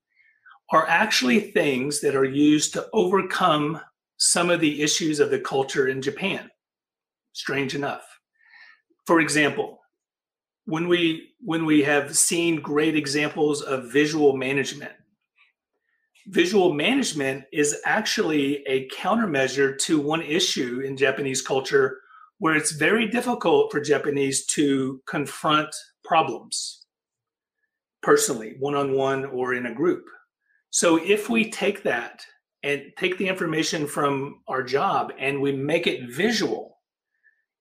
are 0.71 0.87
actually 0.87 1.39
things 1.51 1.99
that 2.01 2.15
are 2.15 2.23
used 2.23 2.73
to 2.73 2.87
overcome 2.93 3.81
some 4.17 4.49
of 4.49 4.61
the 4.61 4.81
issues 4.81 5.19
of 5.19 5.31
the 5.31 5.39
culture 5.39 5.87
in 5.87 6.01
Japan. 6.01 6.49
Strange 7.33 7.75
enough 7.75 8.05
for 9.05 9.19
example, 9.19 9.79
when 10.65 10.87
we 10.87 11.33
when 11.43 11.65
we 11.65 11.83
have 11.83 12.15
seen 12.15 12.61
great 12.61 12.95
examples 12.95 13.61
of 13.61 13.91
visual 13.91 14.37
management, 14.37 14.93
visual 16.27 16.73
management 16.73 17.43
is 17.51 17.79
actually 17.86 18.63
a 18.67 18.88
countermeasure 18.89 19.77
to 19.79 19.99
one 19.99 20.21
issue 20.21 20.81
in 20.86 20.97
Japanese 20.97 21.41
culture 21.41 21.99
where 22.39 22.55
it's 22.55 22.71
very 22.71 23.07
difficult 23.07 23.71
for 23.71 23.79
Japanese 23.79 24.45
to 24.47 25.01
confront 25.07 25.73
problems 26.03 26.86
personally, 28.01 28.55
one 28.60 28.75
on 28.75 28.93
one 28.93 29.25
or 29.25 29.53
in 29.53 29.67
a 29.67 29.73
group. 29.73 30.05
So 30.71 30.97
if 30.97 31.29
we 31.29 31.51
take 31.51 31.84
that 31.84 32.25
and 32.63 32.81
take 32.97 33.17
the 33.17 33.27
information 33.27 33.88
from 33.88 34.41
our 34.47 34.63
job 34.63 35.12
and 35.19 35.41
we 35.41 35.51
make 35.51 35.86
it 35.86 36.12
visual, 36.12 36.79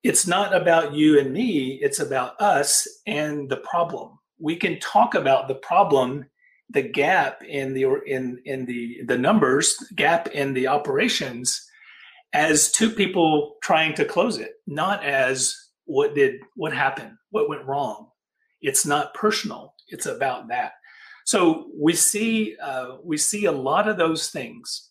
it's 0.03 0.27
not 0.27 0.55
about 0.55 0.94
you 0.94 1.18
and 1.18 1.33
me, 1.33 1.79
it's 1.83 1.99
about 1.99 2.40
us 2.40 2.88
and 3.07 3.51
the 3.51 3.59
problem. 3.59 4.18
We 4.38 4.57
can 4.57 4.81
talk 4.81 5.14
about 5.14 5.49
the 5.49 5.57
problem, 5.57 6.25
the 6.70 6.83
gap 6.83 7.42
in 7.42 7.74
the 7.74 7.85
in 8.06 8.40
in 8.44 8.66
the 8.66 9.02
the 9.06 9.18
numbers, 9.18 9.76
gap 9.94 10.28
in 10.28 10.54
the 10.54 10.68
operations 10.68 11.66
as 12.33 12.70
two 12.70 12.90
people 12.90 13.56
trying 13.62 13.94
to 13.94 14.04
close 14.04 14.38
it, 14.38 14.52
not 14.66 15.04
as 15.04 15.56
what 15.85 16.14
did 16.14 16.40
what 16.54 16.72
happened, 16.72 17.12
what 17.30 17.48
went 17.48 17.64
wrong. 17.64 18.09
It's 18.61 18.87
not 18.87 19.14
personal. 19.14 19.74
It's 19.88 20.06
about 20.06 20.48
that. 20.48 20.72
So 21.24 21.70
we 21.76 21.94
see 21.94 22.56
uh, 22.62 22.96
we 23.02 23.16
see 23.16 23.46
a 23.46 23.52
lot 23.52 23.88
of 23.88 23.96
those 23.96 24.28
things 24.28 24.90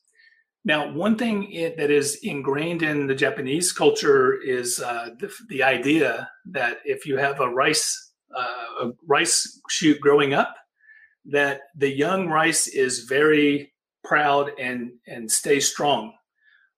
now, 0.66 0.92
one 0.92 1.18
thing 1.18 1.52
it, 1.52 1.78
that 1.78 1.90
is 1.90 2.20
ingrained 2.22 2.84
in 2.84 3.08
the 3.08 3.16
Japanese 3.16 3.72
culture 3.72 4.40
is 4.42 4.80
uh, 4.80 5.10
the, 5.20 5.32
the, 5.48 5.64
idea 5.64 6.30
that 6.46 6.80
if 6.84 7.06
you 7.06 7.18
have 7.18 7.40
a 7.40 7.50
rice 7.50 8.12
uh, 8.36 8.86
a 8.88 8.92
rice 9.08 9.60
shoot 9.70 10.00
growing 10.00 10.34
up, 10.34 10.56
that 11.32 11.62
the 11.76 11.90
young 11.90 12.28
rice 12.28 12.68
is 12.68 13.06
very 13.06 13.74
proud 14.04 14.52
and 14.60 14.92
and 15.08 15.30
stays 15.30 15.70
strong, 15.70 16.14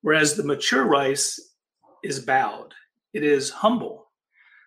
whereas 0.02 0.36
the 0.36 0.44
mature 0.44 0.86
rice 0.86 1.40
is 2.04 2.20
bowed. 2.20 2.74
It 3.14 3.24
is 3.24 3.50
humble. 3.50 4.08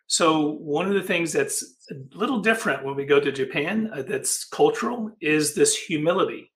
So 0.07 0.51
one 0.51 0.87
of 0.87 0.95
the 0.95 1.03
things 1.03 1.33
that's 1.33 1.65
a 1.91 1.95
little 2.17 2.41
different 2.41 2.85
when 2.85 2.95
we 2.95 3.07
go 3.07 3.19
to 3.19 3.33
Japan, 3.33 3.91
uh, 3.93 4.03
that's 4.03 4.45
cultural, 4.45 5.11
is 5.21 5.55
this 5.55 5.75
humility 5.77 6.53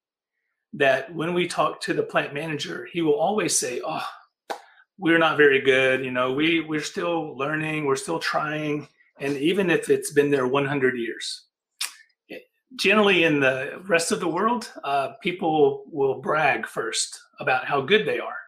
that 0.74 1.12
when 1.14 1.32
we 1.32 1.48
talk 1.48 1.80
to 1.80 1.94
the 1.94 2.02
plant 2.02 2.34
manager, 2.34 2.86
he 2.92 3.00
will 3.00 3.18
always 3.18 3.56
say, 3.56 3.80
"Oh, 3.84 4.06
we're 4.98 5.18
not 5.18 5.38
very 5.38 5.60
good. 5.60 6.04
You 6.04 6.10
know, 6.10 6.32
we 6.32 6.60
we're 6.60 6.80
still 6.80 7.36
learning. 7.36 7.86
We're 7.86 7.96
still 7.96 8.18
trying." 8.18 8.88
and 9.20 9.36
even 9.36 9.70
if 9.70 9.90
it's 9.90 10.12
been 10.12 10.30
there 10.30 10.46
100 10.46 10.96
years. 10.96 11.44
Generally, 12.78 13.24
in 13.24 13.40
the 13.40 13.80
rest 13.88 14.12
of 14.12 14.20
the 14.20 14.28
world, 14.28 14.72
uh, 14.84 15.14
people 15.20 15.84
will 15.90 16.20
brag 16.20 16.66
first 16.66 17.20
about 17.40 17.64
how 17.64 17.80
good 17.80 18.06
they 18.06 18.20
are, 18.20 18.38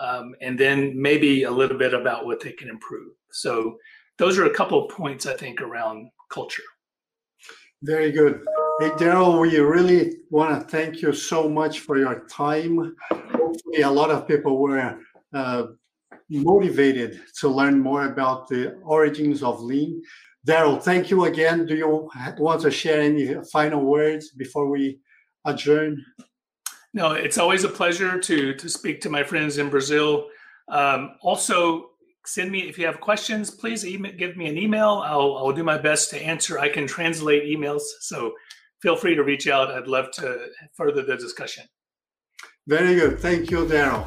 um, 0.00 0.34
and 0.40 0.58
then 0.58 1.00
maybe 1.00 1.44
a 1.44 1.50
little 1.50 1.78
bit 1.78 1.94
about 1.94 2.26
what 2.26 2.40
they 2.40 2.52
can 2.52 2.68
improve. 2.68 3.12
So, 3.30 3.78
those 4.18 4.38
are 4.38 4.46
a 4.46 4.54
couple 4.54 4.84
of 4.84 4.90
points 4.90 5.26
I 5.26 5.34
think 5.34 5.60
around 5.60 6.10
culture. 6.30 6.62
Very 7.82 8.10
good. 8.10 8.44
Hey, 8.80 8.90
Daryl, 8.90 9.40
we 9.40 9.56
really 9.58 10.16
want 10.30 10.58
to 10.58 10.66
thank 10.66 11.00
you 11.00 11.12
so 11.12 11.48
much 11.48 11.80
for 11.80 11.96
your 11.96 12.26
time. 12.26 12.96
Hopefully, 13.10 13.82
a 13.82 13.90
lot 13.90 14.10
of 14.10 14.26
people 14.26 14.58
were 14.58 14.98
uh, 15.32 15.66
motivated 16.28 17.20
to 17.40 17.48
learn 17.48 17.78
more 17.78 18.06
about 18.06 18.48
the 18.48 18.74
origins 18.82 19.42
of 19.42 19.60
lean. 19.60 20.02
Daryl, 20.46 20.82
thank 20.82 21.10
you 21.10 21.24
again. 21.24 21.64
Do 21.64 21.74
you 21.74 22.10
want 22.38 22.60
to 22.62 22.70
share 22.70 23.00
any 23.00 23.34
final 23.50 23.82
words 23.82 24.30
before 24.30 24.68
we 24.68 25.00
adjourn? 25.46 26.04
No, 26.92 27.12
it's 27.12 27.38
always 27.38 27.64
a 27.64 27.68
pleasure 27.68 28.20
to 28.20 28.54
to 28.54 28.68
speak 28.68 29.00
to 29.02 29.10
my 29.10 29.24
friends 29.24 29.58
in 29.58 29.70
Brazil. 29.70 30.28
Um, 30.68 31.16
also, 31.22 31.90
send 32.26 32.50
me 32.50 32.68
if 32.68 32.78
you 32.78 32.86
have 32.86 33.00
questions. 33.00 33.50
Please 33.50 33.86
email, 33.86 34.12
give 34.12 34.36
me 34.36 34.46
an 34.46 34.58
email. 34.58 35.02
I'll 35.04 35.36
I'll 35.36 35.52
do 35.52 35.64
my 35.64 35.78
best 35.78 36.10
to 36.10 36.22
answer. 36.22 36.58
I 36.58 36.68
can 36.68 36.86
translate 36.86 37.44
emails, 37.44 37.82
so 38.00 38.34
feel 38.80 38.96
free 38.96 39.14
to 39.14 39.24
reach 39.24 39.48
out. 39.48 39.70
I'd 39.70 39.88
love 39.88 40.10
to 40.12 40.46
further 40.74 41.02
the 41.02 41.16
discussion. 41.16 41.64
Very 42.66 42.94
good. 42.94 43.18
Thank 43.18 43.50
you, 43.50 43.64
Daryl. 43.64 44.06